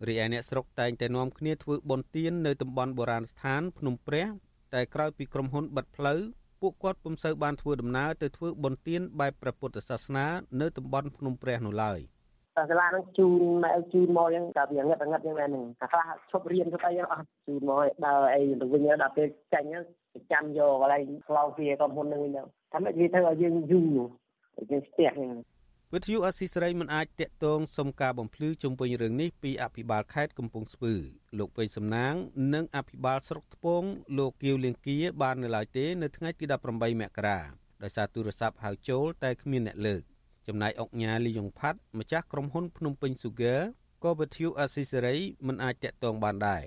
[0.06, 4.26] រីឯអ្នកស្រុកតែងតែនាំគ្នាធ្វើបុណ្យទាននៅតំបន់បុរាណស្ថានភ្នំព្រះ
[4.74, 6.20] តែក្រោយពីក្រុមហ៊ុនបិទផ្លូវ
[6.60, 10.26] ពួកគាត់ពុំសូវបានធ្វើដំណើរទៅធ្វើបុណ្យទានបែបព្រះពុទ្ធសាសនា
[10.60, 12.00] នៅតំបន់ភ្នំព្រះនោះឡើយ
[12.56, 19.84] តែសាលានឹងជូនម៉ែជូនមកយ៉ាងតែវាងឹតងឹតយ៉ាងហ្នឹងតែខ្លះឈប់រៀនទៅអីអស់ជូនមកដើរអីទៅវិញដល់ពេលចាញ់
[20.16, 22.32] ទៅចាំយកកន្លែងខ្លោវាក្រុមហ៊ុននឹងវិញ
[22.72, 23.86] ថាមិនវាធ្វើឲ្យយើងយូរ
[24.70, 25.32] យើងស្ទះហ្នឹង
[25.94, 30.94] វិទ្យុអស៊ីសេរីមិនអាចតាក់ទងសុំការបំភ្លឺជុំវិញរឿងនេះពីអភិបាលខេត្តកំពង់ស្ពឺ
[31.38, 32.14] លោកពេជ្រសំណាង
[32.54, 33.82] និងអភិបាលស្រុកថ្ពង
[34.18, 37.38] លោកគៀវលៀងគៀបាននៅឡើយទេនៅថ្ងៃទី18មករា
[37.82, 40.02] ដោយសារទូរស័ព្ទហៅចូលតែគ្មានអ្នកលើក
[40.46, 43.60] ចំណែកអុកញ៉ាលីយ៉ុងផាត់ម្ចាស់ក្រុមហ៊ុនភ្នំពេញ Sugar
[44.04, 46.64] ក៏វិទ្យុអស៊ីសេរីមិនអាចតាក់ទងបានដែរ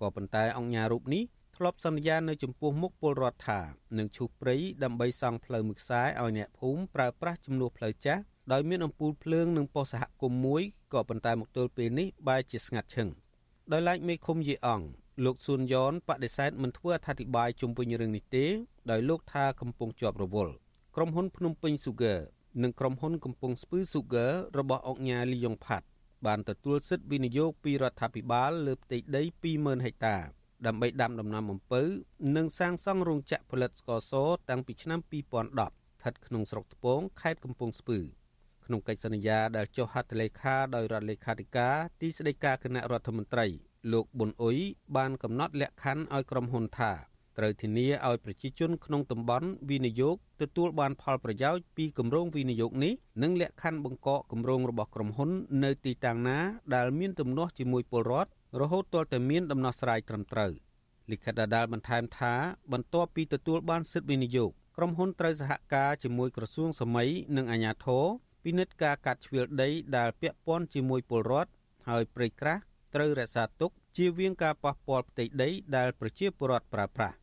[0.00, 1.24] ក៏ប៉ុន្តែអង្គញារូបនេះ
[1.56, 3.60] ធ្លាប់សន្យានៅចំពោះមុខពលរដ្ឋថា
[3.98, 8.22] នឹងឈូសព្រៃដើម្បីសង់ផ្លូវមួយខ្សែឲ្យអ្នកភូមិប្រើប្រាស់ជំនួសផ្លូវចាស់
[8.52, 13.08] ដោយមានអំពូលភ្លើងនិងប៉ុស្តិ៍សហគមន៍មួយក៏ប៉ុន្តែមកទល់ពេលនេះបែរជាស្ងាត់ឈឹង
[13.72, 14.86] ដោយឡែកមេឃុំយីអង្គ
[15.24, 18.46] លោកស៊ុនយ៉នបដិសេធមិនធ្វើអត្ថាធិប្បាយជុំវិញរឿងនេះទេ
[18.90, 20.52] ដោយលោកថាកំពុងជាប់រវល់
[20.96, 22.18] ក្រុមហ៊ុនភ្នំពេញ Sugar
[22.62, 25.86] និងក្រុមហ៊ុនកំពង់ស្ពឺ Sugar របស់អង្គញាលីយ៉ុងផាត់
[26.26, 29.22] បានទទួលសិទ្ធិវិនិយោគពីរដ្ឋាភិបាលលើផ្ទៃដី
[29.54, 30.16] 20000ហិកតា
[30.66, 31.82] ដើម្បីដាំដំណាំអំពៅ
[32.36, 34.12] និងសាងសង់រោងចក្រផលិតស្ករស
[34.50, 38.00] តាំងពីឆ្នាំ2010ស្ថិតក្នុងស្រុកថ្ពងខេត្តកំពង់ស្ពឺ។
[38.66, 43.46] ក្នុងកិច្ចសន្យាដែលចុះហត្ថលេខាដោយរដ្ឋលេខាធិការទីស្តីការគណៈរដ្ឋមន្ត្រី
[43.92, 44.58] លោកប៊ុនអ៊ុយ
[44.96, 46.92] បានកំណត់លក្ខខណ្ឌឲ្យក្រុមហ៊ុនថា
[47.38, 52.92] ត្រូវធានាឲ្យប្រជាជនក្នុងតំបន់វិនិយោគទទួលបានផលប្រយោជន៍ពីគម្រោងវិនិយោគនេះ
[53.22, 55.30] និងលក្ខខណ្ឌបង្កកគម្រោងរបស់ក្រុមហ៊ុន
[55.64, 56.38] នៅទីតាំងណា
[56.74, 58.30] ដែលមានទំនាស់ជាមួយពលរដ្ឋ
[58.60, 60.52] រហូតទាល់តែមានដំណោះស្រាយត្រឹមត្រូវ
[61.10, 62.34] លិខិតដដាលបន្ថែមថា
[62.72, 68.04] បន្ទាប់ពីទទួលបានសិទ្ធិវិនិយោគក្រុមហ៊ុនត្រូវសហការជាមួយក្រសួងសម័យនិងអាជ្ញាធរ
[68.44, 71.50] ពិនិត្យការកាត់ជ្រៀលដីដែលពាក់ព័ន្ធជាមួយពលរដ្ឋ
[71.88, 72.62] ហើយព្រៃក្រាស់
[72.94, 77.16] ត្រូវរក្សាទុកជៀសវាងការប៉ះពាល់ផ្ទៃដីដែលប្រជាពលរដ្ឋប្រើប្រាស់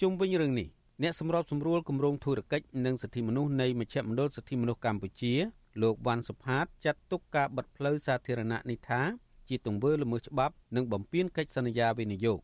[0.00, 0.68] ជុំវិញរឿងនេះ
[1.02, 5.34] អ្នកសម្របសម្រួលគម្រោងធុរកិច្ចនិងសិទ្ធិមនុស្សនៃមជ្ឈមណ្ឌលសិទ្ធិមនុស្សកម្ពុជា
[5.82, 9.00] លោកវ៉ាន់សុផាតចាត់ទុកការបិទផ្លូវសាធារណៈនេះថា
[9.48, 12.38] ជាទង្វើល្មើសច្បាប់និងបំពានកិច្ចសន្យាវិនិយោគ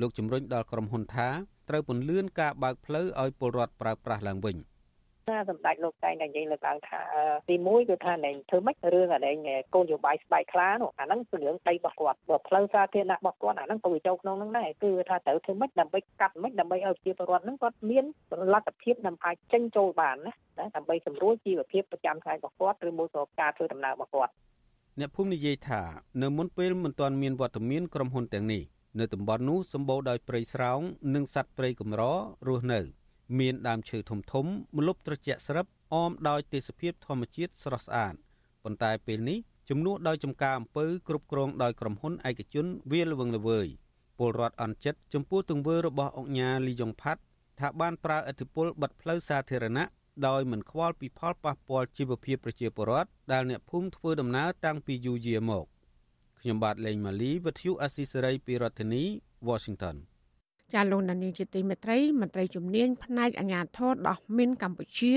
[0.00, 1.28] លោកជំរុញដល់ក្រុមហ៊ុនថា
[1.68, 4.56] ត្រូវពន្លឿនការបើកផ្លូវឲ្យពលរដ្ឋប្រើប្រាស់ឡើងវិញ។
[5.28, 7.00] ថាសម្ដេចលោកតែងតែនិយាយលើកឡើងថា
[7.48, 9.34] ទី1គឺថានឹងធ្វើម៉េចរឿងអានេះ
[9.74, 18.04] កូនយោបាយស្បែកខ្លានោះអាហ្នឹងគឺរឿងដីរបស់គាត់បើផ្លូវសាធារណៈរបស់គាត់អាហ្នឹងក៏វាចូលក្នុងហ្នឹងដែរគឺថាត្រូវធ្វើម៉េចដើម្បីកាត់ម៉េចដើម្បីឲ្យប្រជាពលរដ្ឋហ្នឹងគាត់មាន
[18.52, 20.32] លទ្ធភាពដើម្បីអាចចេញចូលបានណា
[20.76, 24.32] ដើម្បីសម្រួលជីវភាពប្រចាំថ្ងៃរបស់គាត់ឬមួយក៏ការធ្វើដំណើររបស់គាត់
[25.00, 25.82] អ្នកភូមិនិយាយថា
[26.22, 28.62] នៅមុនពេលមិនទាន់មានវត្តមានក្រុមហ៊ុនទាំងនេះ
[28.98, 30.80] នៅតំបន់នោះសម្បូរដោយព្រៃស្រោង
[31.14, 32.02] និងសត្វព្រៃកម្រ
[32.48, 32.80] រស់នៅ
[33.38, 38.14] មានដើមឈើធំធំម្លប់ត្រជាក់ស្រិបអមដោយទេសភាពធម្មជាតិស្រស់ស្អាត
[38.64, 39.38] ប៉ុន្តែពេលនេះ
[39.68, 43.66] ជំនួសដោយចំការអំពើគ្រប់គ្រងដោយក្រុមហ៊ុនឯកជនវាលវឹងល្វើយ
[44.18, 47.20] ពលរដ្ឋអន់ចិត្តចំពោះទង្វើរបស់អង្គញាលីយ៉ុងផាត់
[47.60, 49.86] ថាបានប្រើឥទ្ធិពលបិទផ្លូវសាធារណៈ
[50.26, 55.64] ដោយមិនខ្វល់ពីផលប៉ះពាល់ជីវភាពប្រជាពលរដ្ឋដែលអ្នកភូមិធ្វើដំណើរតាំងពីយូរយារមក
[56.40, 59.02] ខ្ញុំបាទលេងម៉ាលីវិទ្យុអស៊ីសេរីពីរដ្ឋធានី
[59.48, 59.96] Washington
[60.72, 65.14] ចាលោកនានីជាទីមេត្រីមន្ត្រីជំនាញផ្នែកអាជ្ញាធរដោះមីនកម្ពុជា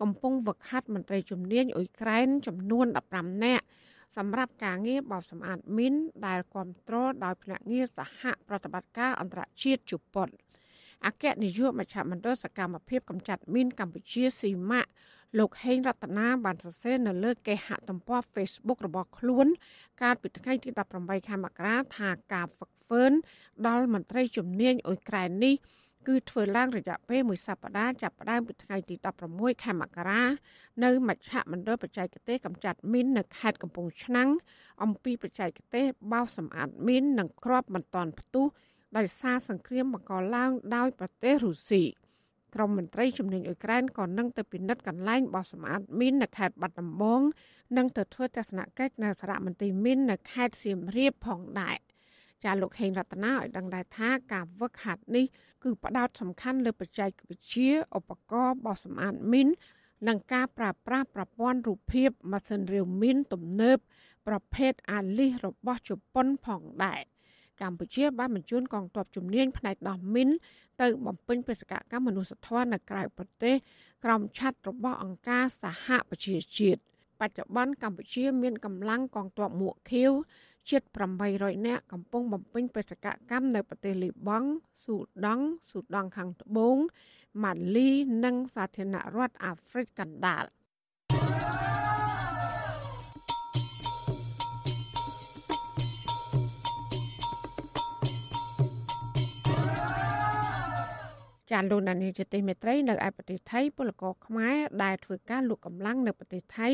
[0.00, 3.64] កំពុងវឹកហាត់មន្ត្រីជំនាញអ៊ុយក្រែនចំនួន15នាក់
[4.16, 5.94] សម្រាប់ការងារបោសសម្អាតមីន
[6.26, 10.28] ដែលគ្រប់គ្រងដោយភ្នាក់ងារសហប្រតិបត្តិការអន្តរជាតិជប៉ុន
[11.06, 14.90] អគ្គនាយកមជ្ឈមណ្ឌលសកម្មភាពកម្ចាត់មីនកម្ពុជាស៊ីម៉ាក់
[15.38, 19.46] លោកហេងរតនាបានសរសេរនៅលើគេហទំព័រ Facebook របស់ខ្លួន
[20.02, 20.68] កាលពីថ្ងៃទី
[20.98, 23.12] 18ខែមករាថាការហ្វឹកហ្វឺន
[23.66, 25.54] ដល់មន្ត្រីជំនាញអ៊ុយក្រែននេះ
[26.08, 28.94] គឺធ្វើឡើងរយៈពេលមួយសប្តាហ៍ចាប់ផ្ដើមពីថ្ងៃទី
[29.30, 30.22] 16ខែមករា
[30.84, 34.30] នៅមជ្ឈមណ្ឌលបច្ចេកទេសកម្ចាត់មីននៅខេត្តកំពង់ឆ្នាំង
[34.82, 38.46] អំពីបច្ចេកទេសបោសសម្អាតមីននិងគ្រាប់បន្ទាន់ផ្ទុះ
[38.96, 41.82] ដោយសារសង្គ្រាមបង្កឡើងដោយប្រទេសរុស្ស៊ី
[42.54, 47.20] ក្រមមន្ត្រីជំនាញអ៊ុយក្រែនក៏នឹងទៅពិនិត្យកន្លែងបោះសម្អាតមីននៅខេត្តបាត់ដំបង
[47.76, 51.76] និងទៅធ្វើទស្សនកិច្ចនៅសារមន្ទីរមីននៅខេត្តសៀមរាបផងដែរ
[52.44, 55.24] ចាលោកហេងរតនាឲ្យដឹងដែរថាការវឹកហាត់នេះ
[55.64, 59.48] គឺផ្ដោតសំខាន់លើបច្ចេកវិទ្យាឧបករណ៍បោះសម្អាតមីន
[60.08, 63.78] និងការប្រើប្រាស់ប្រព័ន្ធរូបភាពម៉ាស៊ីនរាវមីនទំនើប
[64.28, 67.02] ប្រភេទអាលីសរបស់ជប៉ុនផងដែរ។
[67.62, 70.28] កម្ពុជាបានបញ្ជូនកងទ័ពជំនាញផ្នែកដោះមីន
[70.80, 73.54] ទៅបំពេញបេសកកម្មមនុស្សធម៌នៅក្រៅប្រទេស
[74.04, 76.80] ក្រោមឆ័ត្ររបស់អង្គការសហប្រជាជាតិ
[77.20, 80.12] បច្ចុប្បន្នកម្ពុជាមានកម្លាំងកងទ័ពមួកខៀវ
[80.70, 80.82] ជិត
[81.24, 84.48] 800នាក់កំពុងបំពេញបេសកកម្មនៅប្រទេសលីបង់
[84.84, 84.96] ស៊ូ
[85.26, 86.76] ដង់ស៊ូដង់ខាងត្បូង
[87.44, 87.88] ម៉ាលី
[88.24, 90.44] និងសាធារណរដ្ឋអាហ្វ្រិកកណ្ដាល
[101.50, 106.68] ចាលោកដានីជាទីមេត្រីនៅឯប្រទេសថៃពលករខ្មែរដែលធ្វើការលក់កម្លាំងនៅប្រទេសថៃ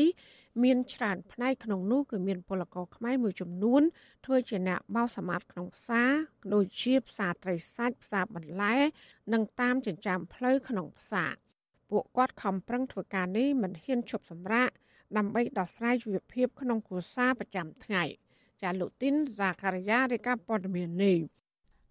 [0.63, 3.81] មានច្រើនផ្នែកក្នុងនោះគឺមានពលករខ្មែរមួយចំនួន
[4.25, 6.11] ធ្វើជាអ្នកបោសសម្អាតក្នុងផ្សារ
[6.53, 8.75] ដូចជាផ្សារត្រីសាច់ផ្សារបន្លែ
[9.33, 11.33] និងតាមចិញ្ចើមផ្លូវក្នុងផ្សារ
[11.89, 14.69] ពួកគាត់ខំប្រឹងធ្វើការនេះមិនហ៊ានឈប់សម្រាក
[15.17, 18.03] ដើម្បីដោះស្រាយជីវភាពក្នុងគ្រួសារប្រចាំថ្ងៃ
[18.61, 21.17] ចាលោកទីនសាការីយ៉ារាយការណ៍ព័ត៌មាននេះ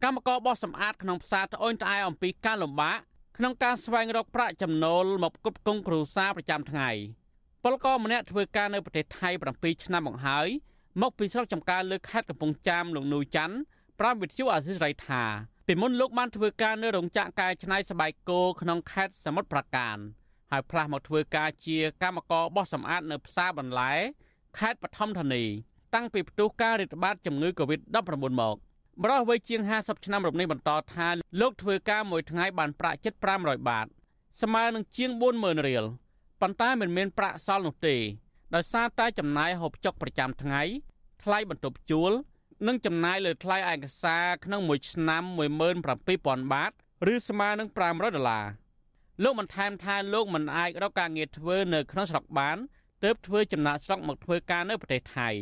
[0.05, 2.99] កម្មករបោះសម្អាតក្នុងផ្សារត្អូញត្អែអំពីការលំបាក
[3.37, 6.91] ក្នុងការស្វែងរកប្រាក់ចំណូលមកផ្គត់ផ្គង់គ្រួសារប្រចាំថ្ងៃ
[7.63, 10.49] ពលករម្នាក់ធ្វើការនៅប្រទេសថៃ7ឆ្នាំមកហើយ
[11.03, 13.57] មកពីស្រុកចំការលើខេត្តកំពង់ចាមលោកនូច័ន្ទ
[14.01, 15.23] ប្រាំវិទ្យុអាស៊ីសេរីថា
[15.67, 19.97] ពីមុនលោកបានធ្វើការនៅរោងចក្រកែច្នៃស្បែកគោក្នុងខេត្តសមុទ្រប្រាកាន
[20.51, 23.93] ហើយផ្លាស់មកធ្វើការជាកម្មករបោះសម្អាតនៅផ្សារបន្លែ
[24.59, 25.45] ខេត្តបឋមធានី
[25.95, 28.59] តាំងពីផ្ទុះការរាតត្បាតជំងឺ Covid-19 មក
[29.03, 31.09] បរិះវ័យជាង50ឆ្នាំរំនេះបន្តថា
[31.41, 33.87] លោកធ្វើការមួយថ្ងៃបានប្រាក់ជិត500បាត
[34.43, 35.85] ស្មើនឹងជាង40000រៀល
[36.41, 37.97] ប៉ុន្តែមិនមានប្រាក់សល់នោះទេ
[38.55, 40.63] ដោយសារតែចំណាយហូបចុកប្រចាំថ្ងៃ
[41.23, 42.13] ថ្លៃបន្ទប់ជួល
[42.67, 45.23] និងចំណាយលើថ្លៃឯកសារក្នុងមួយឆ្នាំ
[45.87, 46.73] 17000បាត
[47.13, 48.47] ឬស្មើនឹង500ដុល្លារ
[49.23, 52.57] លោកបានថែមថាលោកមិនអាចរកការងារធ្វើនៅក្នុងស្រុកបាន
[53.05, 55.35] ទើបធ្វើចំណាក់ស្រុកមកធ្វើការនៅប្រទេសថៃប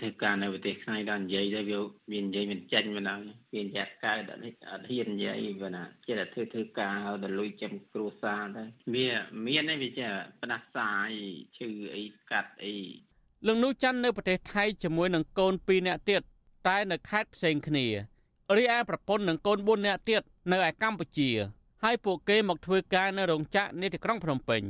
[0.00, 1.80] ធ្វើការនៅប្រទេសខ្មែរដល់និយាយទៅវា
[2.12, 3.22] វានិយាយមិនចាញ់មិនដល់
[3.54, 4.46] វានិយាយកើតអត់អ
[4.78, 8.62] ត់ហ៊ាននិយាយបើណាចេះតែធ្វើធ្វើការដល់លុយចាំគ្រួសារទៅ
[8.94, 9.08] វា
[9.46, 10.10] មានឯងវាចេះ
[10.42, 11.10] ផ្ដាសាយ
[11.56, 12.76] ឈឺអីកាត់អី
[13.46, 16.22] លោកនោះច័ន្ទនៅប្រទេសថៃជាមួយនឹងកូន2នាក់ទៀត
[16.68, 17.86] តែនៅខេត្តផ្សេងគ្នា
[18.56, 20.22] រីឯប្រពន្ធនិងកូន4នាក់ទៀត
[20.52, 21.30] នៅឯកម្ពុជា
[21.82, 24.62] ហើយពួកគេមកធ្វើការនៅរោងចក្រនៅទីក្រុងភ្នំពេញ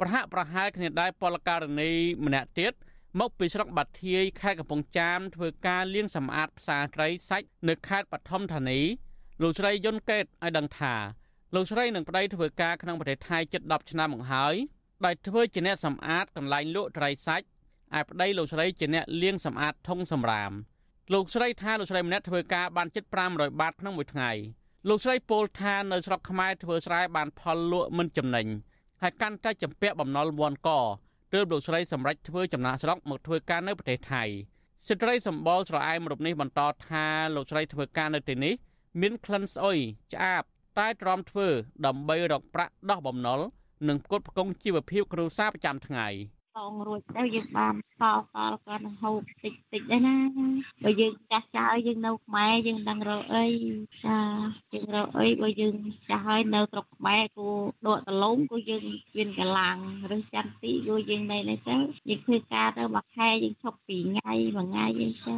[0.00, 1.90] ប្រហាក់ប្រហែលគ្នាដែរពលករណី
[2.26, 2.72] ម្នាក់ទៀត
[3.20, 8.80] មកពីស្រុកបាធាយខេត្តកំពង់ចាមធ្វើការលាងសម្អាតផ្សារត្រីសាច់នៅខេត្តបឋមធានី
[9.42, 10.94] លោកស្រីយុនកេតឲ្យដឹងថា
[11.54, 14.54] លោកស្រីនឹងប្តីធ្វើការក្នុងប្រទេសថៃជិត10ឆ្នាំមកហើយ
[15.04, 17.46] ដោយធ្វើជាអ្នកសម្អាតកន្លែងលក់ត្រីសាច់
[17.98, 20.52] ឯប្តីលោកស្រីជាអ្នកលាងសម្អាតធុងសម្រាម
[21.12, 24.30] លោកស្រីថាលោកស្រីម្នាក់ធ្វើការបានជិត500បាតក្នុងមួយថ្ងៃ
[24.88, 28.46] លោកស្រីពោលថានៅស្រុកខ្មែរធ្វើស្រែបានផលលក់មិនចំណេញ
[29.02, 30.70] ហើយកាន់តែចម្ពាក់បំណុលវាន់ក
[31.36, 34.24] ទើបលោកស្រីសម្រេចធ្វើចំណាក់ស្រុកមកធ្វើការនៅប្រទេសថៃ
[34.88, 38.54] ស្ត្រីសម្បល់ស្រអែមរូបនេះបន្តថាលោកស្រីធ្វើការនៅទីនេះ
[39.00, 39.78] មានក្លិនស្អុយ
[40.12, 40.42] ឆ្អាប
[40.78, 41.48] តែទ្រាំធ្វើ
[41.86, 43.40] ដើម្បីរកប្រាក់ដោះបំណុល
[43.88, 46.35] និងផ្គត់ផ្គង់ជីវភាពគ្រួសារប្រចាំថ្ងៃ។ផ
[46.70, 50.16] ងរួចទៅយើងបានសល់សល់ក៏នឹងហូបតិចតិចដែរណា
[50.84, 53.46] បើយើងចាស់ចាស់យើងនៅខ្មែរយើងដឹងរកអី
[54.04, 54.18] ចា
[54.72, 55.74] យើងរកអីបើយើង
[56.08, 57.48] ចាស់ហើយនៅស្រុកខ្មែរគួ
[57.86, 58.84] ដកដលងគួយើង
[59.16, 59.76] មានកលាំង
[60.16, 61.76] ឬចន្ទទីគួយើងនៅនេះទៅ
[62.08, 65.36] យើងធ្វើការទៅមួយខែយើងឈប់ពីរថ្ងៃមួយថ្ងៃយើងទៅ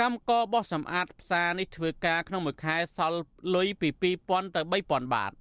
[0.00, 3.20] កម្មកបោះសម្អាតផ្សារនេះធ្វើការក្នុងមួយខែសល់
[3.54, 3.88] លុយពី
[4.22, 5.32] 2000ទៅ3000បាត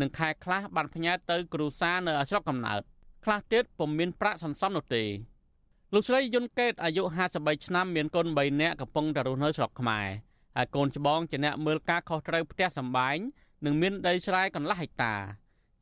[0.00, 2.82] និងខែខ្លះបានផ្ញើទៅគ្រួសារនៅស្រុកកំណើត
[3.28, 5.04] ខ្លះទៀតពុំមានប្រាក់សន្សំនោះទេ
[5.94, 7.02] លោកស្រីយុនកេតអាយុ
[7.34, 10.08] 53ឆ្នាំមានកូន3នាក់កំពុងតែរស់នៅស្រុកខ្មែរ
[10.56, 13.18] ហើយកូនច្បងជាអ្នកមើលការខុសត្រូវផ្ទះសម្បែង
[13.64, 15.14] និងមានដីស្រែកន្លះហិកតា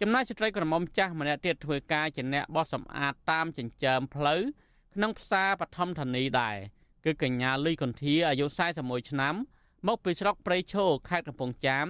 [0.01, 4.41] ចំណែកស្ត្រីក្រមុំចាស់ម្នាក់ទៀតធ្វើការជាអ្នកបោះសម្អាតតាមចិញ្ចើមផ្លូវ
[4.95, 6.57] ក្នុងផ្សារបឋមធានីដែរ
[7.05, 8.47] គឺកញ្ញាលីកន្ធាអាយុ
[8.79, 9.35] 41ឆ្នាំ
[9.87, 11.87] មកពីស្រុកព្រៃឈរខេត្តកំពង់ចាម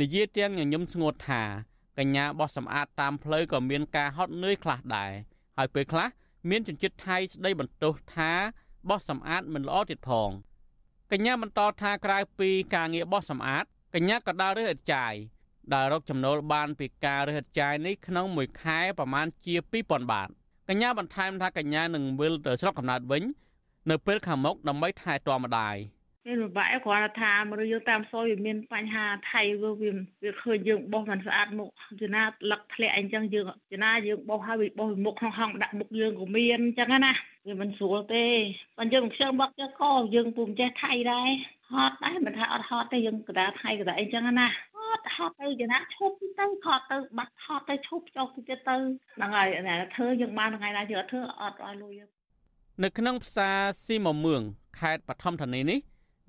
[0.00, 1.42] និយាយទាំងញញឹមស្ងួតថា
[1.98, 5.12] កញ្ញាបោះសម្អាតតាមផ្លូវក៏មានការហត់នឿយខ្លះដែរ
[5.58, 6.08] ហើយពេលខ្លះ
[6.50, 8.32] មានជនជាតិថៃស្ដីបន្ទោសថា
[8.88, 10.30] បោះសម្អាតមិនល្អទៀតផង
[11.12, 15.14] កញ្ញាបន្តថាក្រៅពីការងារបោះសម្អាតកញ្ញាក៏ដើររើសឥតចាយ
[15.72, 20.28] ដែលរកចំណូលបានពីការរើសឥតចាយនេះក្នុងមួយខែប្រមាណជា2000បាត
[20.68, 23.22] កញ្ញាបន្ថែមថាកញ្ញានឹងវិលទៅស្រុកកំណើតវិញ
[23.90, 25.76] នៅពេលខាងមុខដើម្បីថែទាំម្ដាយ។
[26.28, 29.90] មានពិបាកគ្រាន់តែថាមនុស្សយើងតាមសយវាមានបញ្ហាថៃវាវា
[30.22, 31.68] វាឃើញយើងបោះមិនស្អាតមុខ
[32.00, 37.12] ចំណាលឹកធ្លាក់អីចឹងយើងចំណាយើងបោះហើយវាបោះមុខក្នុងហងដាក់មុខយើងក៏មានចឹងណា
[37.46, 38.26] វាមិនស្រួលទេ
[38.78, 41.28] បើយើងខ្ជិលមកចឹងក៏យើងពុំចេះថៃដែរ
[41.70, 48.76] ហត់ដែរមិនថាអត់ហត់ទេយើងកដាថៃកដាអីចឹងណាហត់ហត់ទៅចំណាឈប់ទៅខត់ទៅបាត់ហត់ទៅឈប់ចុះទៅទៀតទៅ
[49.16, 52.00] ហ្នឹងហើយណាធ្វើយើងបានថ្ងៃណាយើងអត់ធ្វើអត់ឲ្យលុយ
[52.84, 54.42] នៅក្នុងផ្សារស៊ីមមឿង
[54.78, 55.78] ខេត្តបឋមធានីនេះ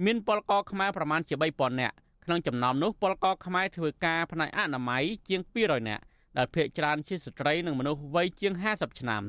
[0.06, 1.96] មានពលករខ្មែរប្រមាណជា3000នាក់
[2.26, 6.04] ក្នុងចំណោមនោះពលករខ្មែរធ្វើការផ្នែកអនាម័យជាង200នាក់
[6.38, 9.24] ដែលភាគច្រើនជាស្ត្រីនិងមនុស្សវ័យជាង50ឆ្នាំ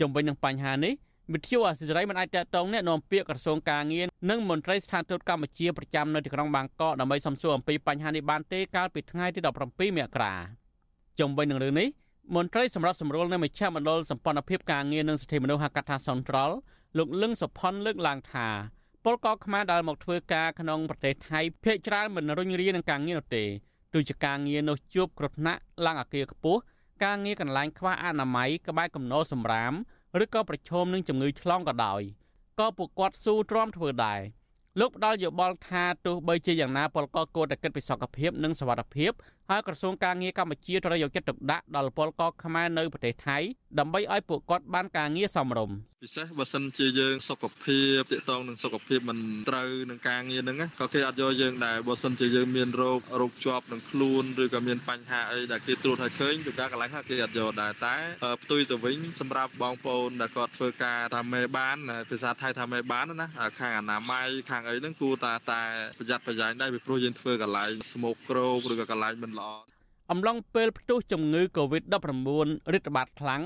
[0.00, 0.94] ជំវិញនឹងបញ្ហានេះ
[1.32, 10.34] វិទ្យុអសិរ័យមិនអាចតតងអ្នកនាំពាក្យក្រសួងការងារនិងមន្ត្រីស្ថានទូតកម្ពុជាប្រចាំនៅទីក្រុងបាងកកដើម្បីសំសួរអំពីបញ្ហានេះបានទេកាលពីថ្ងៃទី17មករា
[11.20, 11.88] ជំវិញនឹងរឿងនេះ
[12.36, 16.50] មន្ត្រីសម្រាប់សម្រួលនៅមជ្ឈមណ្ឌលសម្ព័ន្ធភាពការងារនិងសិទ្ធិមនុស្សហៅកាត់ថាសន្ត្រល
[16.98, 18.48] លោកលឹងសុផុនលើកឡើងថា
[19.08, 23.44] ពលករខ្មែរដែលមកធ្វើការក្នុងប្រទេសថៃភាគច្រើនមិនរុញរានឹងការងារនោះទេ
[23.94, 26.60] ដូចជាការងារនោះជួបគ្រោះថ្នាក់ឡើងអាគារខ្ពស់
[27.04, 29.72] ការងារកន្លែងខ្វះអនាម័យក្បែរគំនរសម្រាម
[30.22, 32.02] ឬក៏ប្រឈមនឹងជំងឺឆ្លងក៏ដោយ
[32.58, 34.20] ក៏ពួកគាត់ស៊ូទ្រាំធ្វើដែរ
[34.80, 39.12] លោកផ្ដល់យោបល់ថាទោះបីជាយ៉ាងណាពលករគួរតែគិតពីសុខភាពនិងសុវត្ថិភាព
[39.50, 43.38] ហើយក្រសួងការងារកម្ពុជាត្រូវយកចិត្តទុកដាក់ដល់ពលករខ្មែរនៅប្រទេសថៃ
[43.78, 49.18] ដើម្បីឲ្យពួកគាត់បានការងារសមរម្យពិសេសបើសិនជាយើងសុខភាពតកតងនឹងសុខភាពមិន
[49.50, 57.96] ត្រូវនឹងការងារហ្នឹងក៏គេអត់យកយើងដែរបើសិនជាយើងមានរោគរោគជាប់នឹងខ្លួនឬក៏មានបញ្ហាអីដែលគេត្រួតឲ្យឃើញទៅការកន្លែងហ្នឹងគេអត់យកដែរតែ
[58.42, 61.76] ផ្ទុយទៅវិញសម្រាប់បងប្អូនដែលគាត់ធ្វើការតាមមេបាន
[62.10, 63.28] ភាសាថៃថាមេបានណា
[63.60, 65.62] ខាងអនាម័យខាងអីហ្នឹងគួរតែតែ
[65.98, 69.50] ប្រយ័ត្នប្រយែងដែរពីព្រោះយើងធ្វើកន្លែងស្មោកគ្រោកឬក៏កន្លែងមិនល្អ
[70.10, 72.28] អំឡុងពេលផ្ទុះជំងឺ Covid-19
[72.72, 73.42] រាតត្បាតខ្លាំង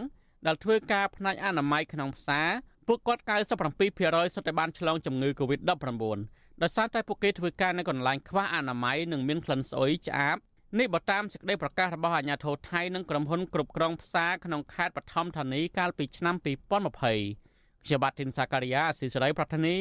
[0.46, 2.48] ដែលធ្វើការផ្នែកអនាម័យក្នុងផ្សារ
[2.86, 6.18] ពួកគាត់97%សុទ្ធតែបានឆ្លងជំងឺ Covid-19
[6.62, 10.36] ដោយសារតែពួកគេធ្វើការនៅកន្លែងខ្វះអនាម័យនិងមានក្លិនស្អុយឆ្អាប
[10.78, 19.76] នេះបើតាមសេចក្តីប្រកាសរបស់អាជ្ញាធរថៃនិងក្រុមហ៊ុនគ្រប់គ្រងផ្សារក្នុងខេត្តបឋមធានីកាលពីឆ្នាំ2020ខ្ញុំបាទធីនសាការីយ៉ាអស៊ីសេរីប្រធានី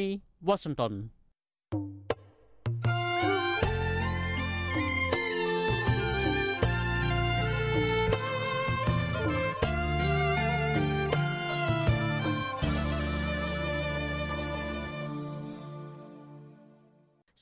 [0.46, 0.92] វ៉ាស៊ីនតោន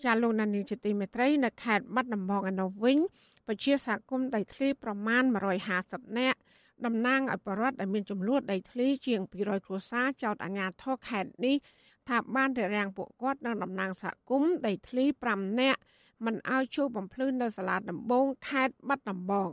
[0.05, 2.99] ចាលោកណានីជាទីមេត្រីនៅខេត្តបាត់ដំបងឯនោះវិញ
[3.47, 5.23] ពជាសហគមន៍ដីធ្លីប្រមាណ
[5.71, 6.39] 150នាក់
[6.87, 11.57] តំណាងឲ្យបរដ្ឋដែលមានចំនួនដីធ្លីជាង200គ្រួសារចោតអាជ្ញាធរខេត្តនេះ
[12.09, 15.81] ថាបានរារាំងពួកគាត់និងតំណាងសហគមន៍ដីធ្លី5នាក់
[16.25, 19.49] មិនឲ្យជួបបំភ្លឺនៅសាលាដំបងខេត្តបាត់ដំបង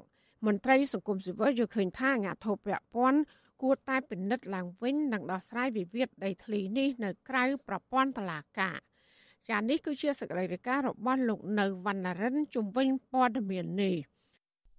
[0.46, 3.20] មន្ត្រីសង្គមស៊ីវិលយល់ឃើញថាអាជ្ញាធរពាក់ព័ន្ធ
[3.62, 8.78] គួរតែពិនិត្យឡើងវិញនិងដោះស្រាយវិវាទដីធ្លីនេះនៅក្រៅប្រព័ន្ធតុលាការ
[9.50, 13.96] ចានេះគឺជាសកម្មភាពរបស់លោកនៅវណ្ណរិនជំវិញព័ត៌មាននេះ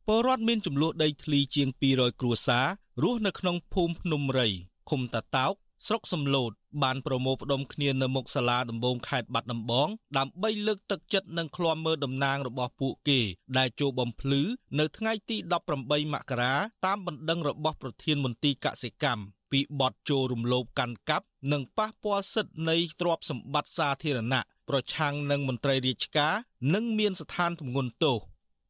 [0.06, 2.66] ពលរដ្ឋមានចំនួនដីធ្លីជាង200គ្រួសារ
[3.02, 4.48] រស់នៅក្នុងភូមិភ្នំរី
[4.90, 5.54] ឃុំតាតោក
[5.86, 6.52] ស្រុកសំឡូត
[6.82, 9.88] បានប្រមូលផ្ដុំគ្នានៅមុខសាលាដំបងខេត្តបាត់ដំបង
[10.18, 13.20] ដើម្បីលើកទឹកចិត្តនិងឃ្លាំមើលតំណាងរបស់ពួកគេ
[13.58, 14.42] ដែលចូលបំភ្លឺ
[14.78, 15.36] នៅថ្ងៃទី
[15.74, 16.54] 18មករា
[16.86, 26.34] តាមបណ្ដឹងរបស់ប្រធានមន្ទីរកសិកម្ម ពីបទចូលរំលោភកាន់កាប់និងប៉ះពាល់សិទ្ធិនៃទ្រព្យសម្បត្តិសាធារណៈប្រឆាំងនឹងមន្ត្រីរាជការ
[26.74, 28.18] និងមានស្ថានទម្ងន់ទោស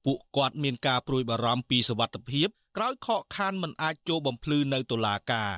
[0.05, 5.53] ពួកគាត់មានការព្រួយបារម្ភពីសវត្ថិភាពក្រោយខកខានមិនអាចចូលបំភ្លឺនៅតុលាការ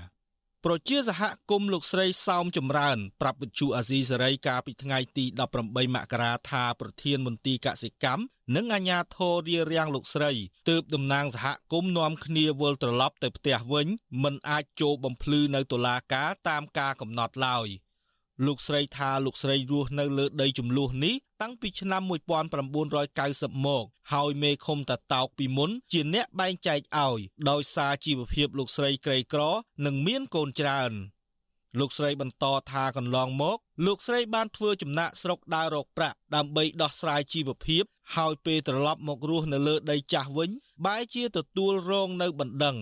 [0.67, 5.25] ប្រជាសហគមន៍លោកស្រីសោមចម្រើន ប្រាប់វិទ្យុអាស៊ីសេរីកាលពីថ្ងៃទី
[5.61, 8.23] 18មករាថាប្រធានមន្ទីរកសិកម្ម
[8.57, 10.33] និងអាជ្ញាធររៀបរៀងលោកស្រី
[10.69, 13.87] ទើបតំណាងសហគមន៍នាំគ្នាវិលត្រឡប់ទៅផ្ទះវិញ
[14.23, 17.69] មិនអាចចូលបំភ្លឺនៅតុលាការតាមការកំណត់ឡើយ។
[18.47, 22.03] លោកស្រីថាលោកស្រីរស់នៅលើដីចំនួននេះតាំងពីឆ្នាំ
[22.89, 27.21] 1990មក ហើយមេឃុំតាតោកពីមុនជាអ្នកបែងចែកឲ្យ
[27.51, 29.43] ដោយសារជីវភាពលោកស្រីក្រីក្រ
[29.85, 30.93] និងមានកូនច្រើន
[31.79, 37.85] លោកស្រីបន្តថាកន្លងមក លោកស្រីបានធ្វើចំណាក់ស្រុកដើររកប្រាក់ដើម្បីដោះស្រាយជីវភាព
[38.17, 40.51] ហើយពេលត្រឡប់មករស់នៅលើដីចាស់វិញ
[40.87, 42.77] បែរជាទទួលរងនៅបណ្ដឹង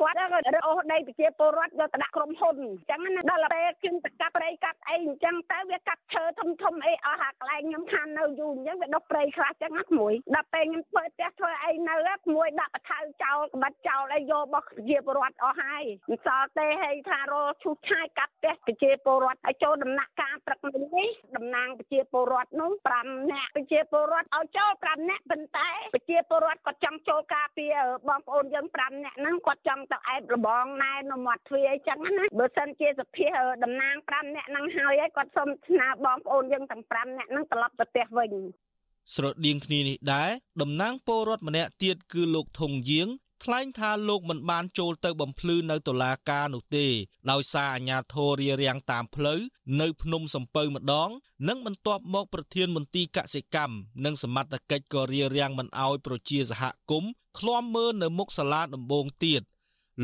[0.00, 22.70] គាត់ក៏រើអូសដីប្រជាពលរដ្ឋយកទៅដាក់ក្រុមហ៊ុនអញ្ចឹងណាដល់ពេលជិះទៅកាប់ព្រៃកាប់អីអញ្ចឹងទៅវាកាប់ឈើធំធំអីអស់ហាកន្លែងខ្ញុំខាននៅយូរអញ្ចឹងវាដុះព្រៃខ្លះអញ្ចឹងណាក្មួយដល់ពេលខ្ញុំធ្វើផ្ទះធ្វើអីនៅក្មួយដាក់បថៅចោលក្បិតចោលអីយករបស់ប្រជាពលរដ្ឋអស់ហើយមិនសល់ទេហើយថារលឈូសឆាយកាប់ផ្ទះប្រជាពលរដ្ឋឲ្យចូលដំណាក់កាលព្រឹកមិញនេះតំណាងប្រជាពលរដ្ឋនោះ
[23.02, 27.74] 5នាក់ប្រជាពលរដ្ឋឲ្យចូល5នាក់ប៉ុន្តែប្រជាពលរដ្ឋគាត់ចង់ចូលការពារ
[28.08, 33.26] បងប្អូនយើង5នាក់ហ្នឹងគាត់ចង់ទៅអែបរបងណែនៅមាត់ទ្វារអីចឹងណាបើសិនជាសភា
[33.64, 38.32] តំណាង5នាក់ហ្នឹងហើយហើយគាត់សូមស្នើបងប្អូនយើងទាំង5នាក់ហ្នឹងត្រឡប់ទៅផ្ទះវិញ
[39.14, 40.30] ស្រដៀងគ្នានេះដែរ
[40.62, 43.08] តំណាងពលរដ្ឋម្នាក់ទៀតគឺលោកធុងយាង
[43.44, 46.86] ថ្លែងថាលោកមិនបានចូលទៅបំភ្លឺនៅតុលាការនោះទេ
[47.30, 49.40] ដោយសារអាជ្ញាធររារាំងតាមផ្លូវ
[49.80, 51.10] នៅភ្នំសំពៅម្ដង
[51.48, 59.42] និងបន្ទាប់មកប្រធានមន្ទីរកសិកម្មនិងសមត្ថកិច្ចក៏រារាំងមិនអោយប្រជាសហគមន៍ឃ្លាំមើលនៅមុខសាលាដំបងទៀត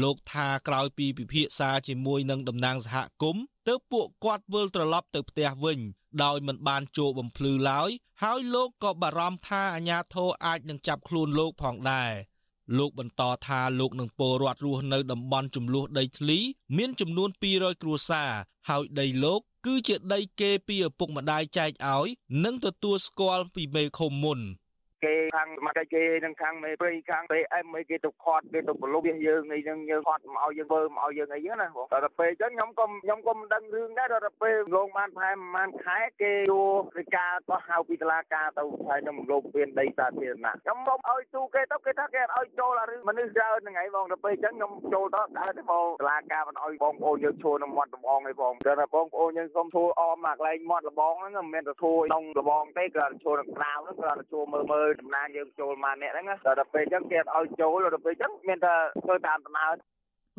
[0.03, 5.78] លោកថាក្រោយពីពិភាក្សាជាមួយនឹងតំណាងសហគមន៍ទើបពួកគាត់វិលត្រឡប់ទៅផ្ទះវិញ
[6.24, 7.90] ដោយមិនបានចូលបំភ្លឺឡើយ
[8.22, 12.12] ហើយលោកក៏បារម្ភថាអាញាធរអាចនឹងចាប់ខ្លួនលោកផងដែរ
[12.78, 16.38] លោកបន្តថាលោកនឹងពលរដ្ឋរស់នៅតំបន់ចំនួនដីធ្លី
[16.76, 18.30] មានចំនួន200គ្រួសារ
[18.68, 22.09] ហើយដីលោក គឺជាដីគេពីឪពុកម្ដាយចែកឲ្យ
[22.45, 24.40] និងទទួលស្គាល់ពីមេឃុំមុន។
[25.05, 58.74] គេខាងសមាជិកគេនិងខាងមេព្រៃខាង PM អីគេទៅខាត់គេទៅប្រលប់យើងអីហ្នឹងយើងខាត់មកឲ្យយើងធ្វើមកឲ្យយើងអីហ្នឹងណាបងដល់ពេលអញ្ចឹងខ្ញុំក៏ខ្ញុំក៏មិនដឹងរឿងដែរដល់ពេលលងបានប្រហែលប្រហែលខែគេយករាជការក៏ហៅពីតុលាការទៅហើយខ្ញុំលងពៀនដីសាធារណៈខ្ញុំមកឲ្យទូគេទៅគេថាគេអត់ឲ្យចូលអារឿងមនុស្សច្រើនហ្នឹងហើយបងដល់ពេលអញ្ចឹងខ្ញុំចូលទៅដើរទៅមកតុលាការមិនឲ្យបងប្អូនយើងឈួរនៅមាត់លបងឯងបងតែបងប្អូនយើងសុំធួអមមកកន្លែងមាត់លបងហ្នឹងមិនមែនទៅធួក្នុងលបងទេគ្រាន់តែឈួរនៅក្រៅហ្នឹងគ្រាន់តែឈួរមើលមើលតំណាងយើងចូលមកអ្នកហ្នឹងដល់ពេលអញ្ចឹងគេអត់ឲ្យចូលដល់ពេលអញ្ចឹងមានតែ
[59.05, 59.74] ធ្វើតាមដំណើរ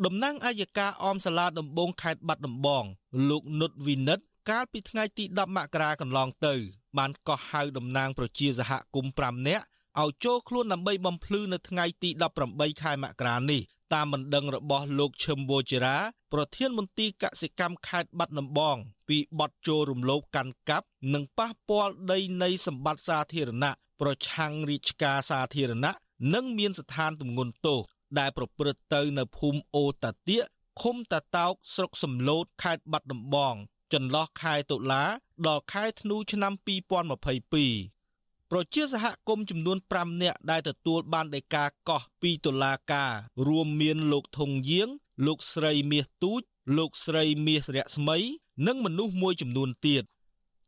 [0.06, 2.84] តំណាងអัยការអមសាលាដំបងខេត្តបាត់ដំបង
[3.28, 6.54] លោកនុតវិនិតកាលពីថ្ងៃទី10មករាកន្លងទៅ
[6.98, 9.64] បានកោះហៅតំណាងប្រជាសហគមន៍5នាក់
[10.00, 12.10] ឲ្យចូលខ្លួនដើម្បីបំភ្លឺនៅថ្ងៃទី
[12.46, 13.62] 18ខែមករានេះ
[13.94, 15.96] តាមបណ្ដឹងរបស់លោកឈឹមវូជារា
[16.32, 18.76] ប្រធានមន្ទីរកសិកម្មខេត្តបាត់ដំបង
[19.08, 25.92] ពីបទចូលរំលោភកាន់កាប់ និងប៉ះពាល់ដីនៃសម្បត្តិសាធារណៈ ប្រឆាំងរាជការសាធារណៈ
[26.34, 27.80] និងមានស្ថានទម្ងន់ទោស
[28.18, 30.44] ដែលប្រព្រឹត្តទៅនៅភូមិអូតាទៀក
[30.82, 33.54] ឃុំតាតោកស្រុកសំឡូតខេត្តបាត់ដំបង
[33.92, 35.04] ចន្លោះខែតុលា
[35.46, 43.12] ដល់ខែធ្នូឆ្នាំ2022ប្រជាសហគមន៍ចំនួន5នាក់ដែលទទួលបានដីកាកោះពីតុលាការ
[43.48, 44.88] រួមមានលោកធុងយាង
[45.26, 46.42] លោកស្រីមាសទូច
[46.76, 48.18] លោកស្រីមាសរស្មី
[48.66, 50.04] និងមនុស្សមួយចំនួនទៀត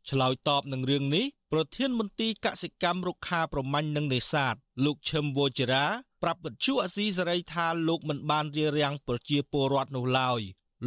[0.09, 4.55] ឆ្លើយតបនឹងរឿងនេះប្រធានមន្ទីរកសិកម្មរុក្ខាប្រមាញ់និងនេសាទ
[4.85, 5.85] លោកឈឹមវូជរា
[6.23, 10.41] ប្រាប់វិទ្យុអាស៊ីសេរីថាលោកមិនបានរៀបរៀងប្រជាពលរដ្ឋនោះឡើយ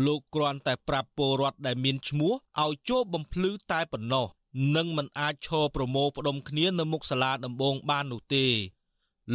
[0.06, 4.26] លោកគ្រាន់តែប្រាប់ពលរដ្ឋដែលមានឈ្មោះឲ្យចូលបំភ្លឺតែប៉ុណ្ណោះ
[4.76, 8.46] នឹងមិនអាចឈរប្រមូលផ្ដុំគ្នានៅមុខសាលាដំបងបាននោះទេ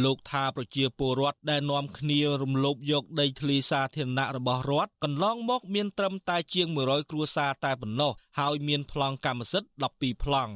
[0.04, 10.52] លោកថាប្រជាពលរដ្ឋដែលនាំគ្នារំលោភយកដីធ្លីសាធារណៈរបស់រដ្ឋកន្លងមកមានត្រឹមតែជាង100គ្រួសារតែប៉ុណ្ណោះហើយមានប្លង់កម្មសិទ្ធិ12ប្លង់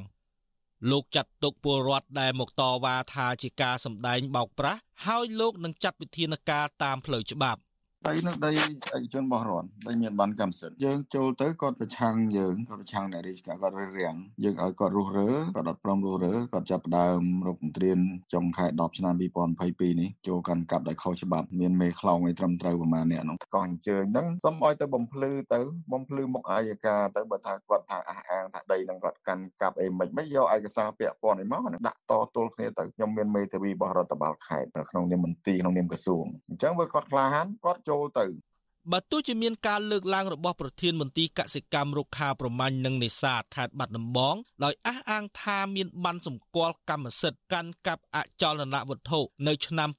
[0.91, 7.61] លោកចាត់ទុកពលរដ្ឋដែលមកតវ៉ាថាជាការសម្ដែងបោកប្រាស់ហើយលោកនឹងចាត់វិធានការតាមផ្លូវច្បាប់
[8.09, 17.91] ដីនោះដីឯកជនរបស់រដ្ឋដីមានបានកម្មសិទ្ធិយើងចូលទៅគាត់ប្រឆាំងយើងគាត់ប្រឆាំងអ្នករាជការគាត់រើសរាំងយើងឲ្យគាត់រុះរើគាត់អត់ព្រមរុះរើគាត់ចាប់ផ្ដើមរកមន្ត្រី
[18.33, 19.15] ចុងខែ10ឆ្នាំ
[19.57, 25.61] 2022នេះចូលកាន់កាប់ដោយខុសច្បាប់មានមេខ្លោងឲ្យត្រឹមត្រូវប្រមាណអ្នកនោះកោះអញ្ជើញហ្នឹងសុំឲ្យទៅបំភ្លឺទៅ
[25.93, 38.26] បំភ្លឺមុខអាយកាទៅបើថាគាត់ថាអះអាងថាដីហ្នឹងគាត់កាន់កាប់អីមិនមិនយកឯកសារពាក់ព័ន្ធអីមកដាក់តទល់គ្នាទៅខ្ញុំមានមេធាវីរបស់រដ្ឋបាលខេត្តក្នុងនាមមន្ត្រីក្នុងនាមក្រសួងអញ្ចឹងបើគាត់ក្លាហានគាត់ចូលទៅ
[38.93, 49.91] បើទោះជាមានការលើកឡើងរបស់ប្រធានមន្ទីរកសិកម្មរុក្ខាប្រមាញ់និងនេសាទខេត្តបាត់ដំបងដោយអះអាងថាមានបានសម្គាល់កម្មសិទ្ធិកាន់កាប់អចលនវត្ថុនៅឆ្នាំ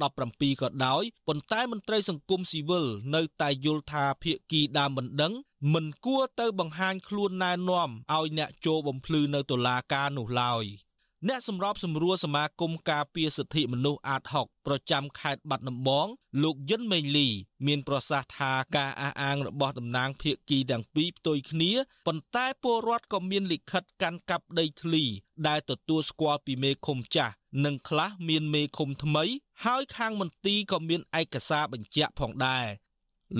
[0.00, 5.32] 2017ក៏ដោយប៉ុន្តែមន្ត្រីសង្គមស៊ីវិលនៅតែយល់ថាភៀកគីដើមបណ្ដឹង
[5.74, 10.64] មិនគួរទៅបង្ហាញខ្លួនណែនាំឲ្យអ្នកចូលបំភ្លឺនៅតុលាការនោះឡើយ។
[11.28, 16.06] អ្នកសម្របសម្រួលសមាគមការពារសិទ្ធិមនុស្សអាត6ប្រចាំខេត្តបាត់ដំបង
[16.42, 17.28] លោកយិនមេងលី
[17.66, 21.72] មានប្រសាសន៍ថាការអះអាងរបស់តំណាងភៀកគីទាំងពីរផ្ទុយគ្នា
[22.06, 25.04] ប៉ុន្តែពលរដ្ឋក៏មានលិខិតកាន់កាប់ដីធ្លី
[25.48, 29.24] ដែលទទួលស្គាល់ពីមេឃុំចាស់និងខ្លះមានមេឃុំថ្មី
[29.64, 32.66] ហើយខាងមន្ទីរក៏មានឯកសារបញ្ជាក់ផងដែរ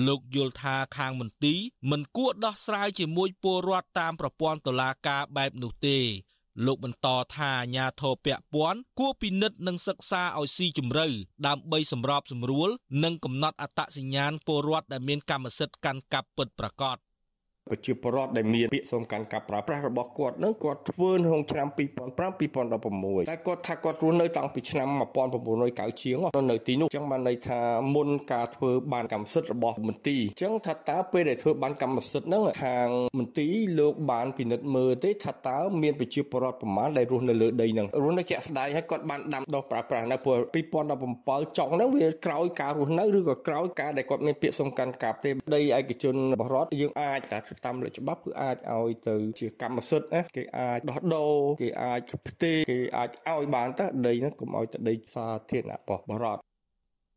[0.07, 1.59] លោកយល់ថាខាងមន្ទីរ
[1.91, 5.99] មិនគួរដោះស្រាយជាមួយពលរដ្ឋតាមប្រព័ន្ធតុលាការបែបនោះទេ
[6.65, 11.07] លោកបន្តថាអាញាធរពពាន់គួរពិនិត្យនិងសិក្សាឲ្យស៊ីជម្រៅ
[11.47, 12.69] ដើម្បីសម្របសម្រួល
[13.03, 16.97] និងកំណត់អត្តសញ្ញាណពលរដ្ឋដែលមានកម្មសិទ្ធិកាន់កាប់ពិតប្រាកដ។
[17.69, 24.87] ប្រជាពលរដ្ឋដែលមានពាក្យសុំការកាប់ប្រើប្រាស់របស់គាត់នឹងគាត់ធ្វើក្នុងឆ្នាំ2005 2016តែគាត់ថាគាត់រស់នៅតាំងពីឆ្នាំ
[25.41, 26.17] 1990ជាង
[26.49, 27.59] នៅទីនោះចឹងបានន័យថា
[27.95, 40.37] មុនការធ្វើបានកម្មសិទ្ធិរបស់មន្ទីរចឹងថាតើពេលដែលធ្វើបានកម្មសិទ្ធិហ្នឹងខាងមន្ទីរលោកបានពិនិត្យមើលទេថាតើមានប្រជាពលរដ្ឋប្រមាណដែលរស់នៅលើដីហ្នឹងរស់នៅជាក់ស្ដែងហើយគាត់បានដាំដុះប្រើប្រាស់នៅពេល
[40.93, 56.51] 2017ចុងហ្នឹងវាក្រោយការរស់នៅឬក៏ក្រោយការដែលគាត់មានពាក្យសុំការកាប់ទេដីឯកជនរបស់រដ្ឋយើងអាចតែតាមលើច្បាប់គឺអាចឲ្យទៅជាកម្មសិទ្ធិណាគេអាចដោះដូរគេអាចផ្ទេរគេអាចឲ្យបានតើដីហ្នឹងកុំឲ្យទៅដីសាធារណៈរបស់បរដ្ឋ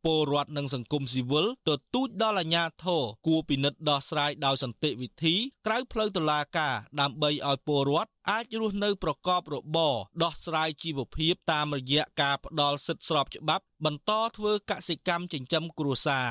[0.04, 5.34] ពលរដ្ឋនិងសង្គមស៊ីវិលទទូចដល់អាជ្ញាធរគួរពិនិត្យដោះស្រាយដោយសន្តិវិធី
[5.66, 16.28] ក្រៅផ្លូវតុលាការដើម្បីឲ្យពលរដ្ឋអាចរស់នៅប្រកបរបរដោះស្រាយជីវភាពតាមរយៈការផ្ដល់សិទ្ធិស្របច្បាប់ បន្តធ្វើកសិកម្មចិញ្ចឹមគ្រួសារ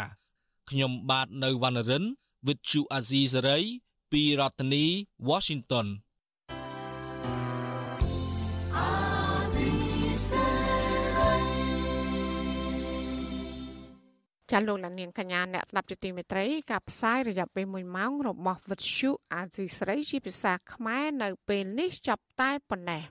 [0.70, 2.04] ខ្ញុំបាទនៅវណ្ណរិន
[2.46, 3.66] with Chu Azizi Saray
[4.14, 4.86] ពីរដ្ឋធានី
[5.30, 5.88] Washington
[14.52, 23.04] ចាលោកលានាងកញ្ញាអ្នកស្ដាប់ជាទីមេត្រីការផ្សាយរយៈពេល1ម៉ោងរបស់វិទ្យុអាស៊ីស្រីជាភាសាខ្មែរនៅពេលនេះចាប់តែប៉ុណ្ណេះ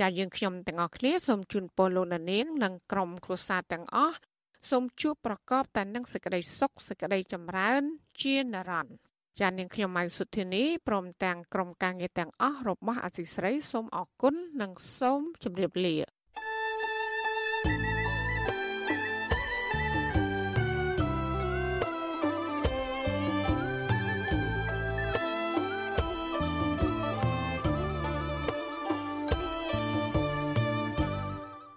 [0.00, 4.16] ចាយើងខ្ញុំទាំងអស់គ្នាសូមជូនពរលោកលានាងនិងក្រុមគ្រួសារទាំងអស់
[4.70, 7.82] សូមជួបប្រកបតែនឹងសេចក្តីសុខសេចក្តីចម្រើន
[8.22, 9.09] ជានិរន្តរ៍
[9.40, 15.96] ចានាងខ្ញុំម៉ៅសុធានីព្រមទាំងក្រុមការងារទាំងអស់របស់អសីស្រីសូមអរគុណនិងសូមជម្រាបលា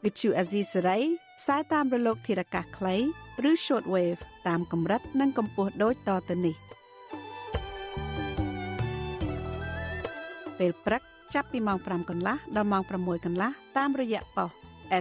[0.06, 0.98] វិទ្យុអេស៊ីសរ៉ៃ
[1.40, 2.96] ផ្សាយតាមរលកធារកាសខ្លី
[3.50, 6.58] ឬ shortwave តាមកម្រិតនិងកម្ពស់ដូចតទៅនេះ
[10.64, 11.02] ពេលព្រឹក
[11.34, 14.50] ចាប់ពីម៉ោង5កន្លះដល់ម៉ោង6កន្លះតាមរយៈប៉ុស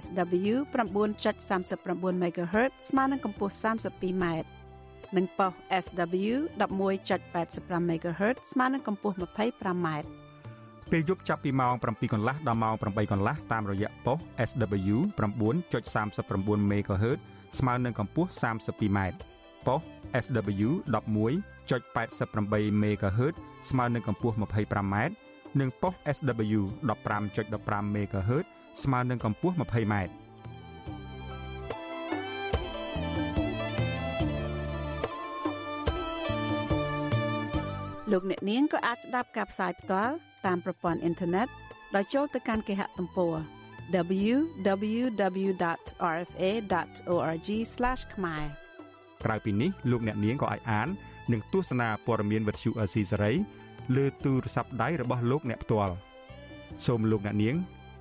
[0.03, 4.25] SW 9.39 MHz ស្មើនឹងកម្ពស់ 32m
[5.17, 5.53] និងប៉ុស
[5.85, 9.89] SW 11.85 MHz ស្មើនឹងកម្ពស់ 25m
[10.91, 17.19] ពេលយប់ចាប់ពីម៉ោង7កន្លះដល់ម៉ោង8កន្លះតាមរយៈប៉ុស SW 9.39 MHz
[17.59, 18.99] ស្មើនឹងកម្ពស់ 32m
[19.67, 19.81] ប៉ុស
[20.25, 23.35] SW 11.88 MHz
[23.71, 24.97] ស្មើនឹងកម្ពស់ 25m
[25.61, 26.61] និងប៉ុស SW
[27.27, 28.47] 15.15 MHz
[28.83, 29.95] ស្មើនឹងកម្ពស់ 20m
[38.13, 40.15] លោកអ្នកនាងក៏អាចស្ដាប់ការផ្សាយផ្ទាល់
[40.47, 41.47] តាមប្រព័ន្ធអ៊ីនធឺណិត
[41.95, 43.35] ដោយចូលទៅកាន់គេហទំព័រ
[43.95, 45.49] www.rfa.org/
[48.15, 48.45] ខ្មែរ
[49.25, 50.89] ក្រៅពីនេះលោកអ្នកនាងក៏អាចអាន
[51.33, 53.33] និងទស្សនាព័ត៌មានវិទ្យុអេស៊ីសរ៉ៃ
[53.97, 55.95] លើទូរស័ព្ទដៃរបស់លោកអ្នកផ្ទាល់
[56.87, 57.57] សូមលោកអ្នកនាង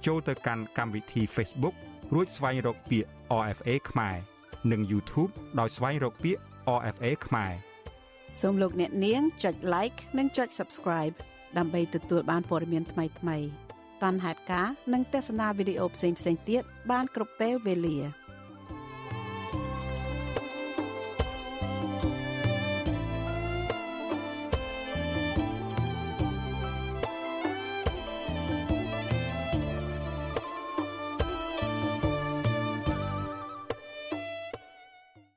[0.06, 1.76] ចូលទៅកាន់កម្មវិធី Facebook
[2.14, 3.10] រួចស្វែងរកពាក្យ
[3.42, 4.16] RFA ខ្មែរ
[4.72, 6.42] និង YouTube ដោយស្វែងរកពាក្យ
[6.78, 7.54] RFA ខ្មែរ
[8.42, 11.16] សូមលោកអ្នកនាងចុច like និងចុច subscribe
[11.58, 13.12] ដើម្បីទទួលបានព័ត៌មានថ្មីៗ
[14.04, 16.20] តាន់ហេតុការនិងទស្សនាវីដេអូផ្សេងៗ
[16.50, 17.98] ទៀតបានគ្រប់ពេលវេលា។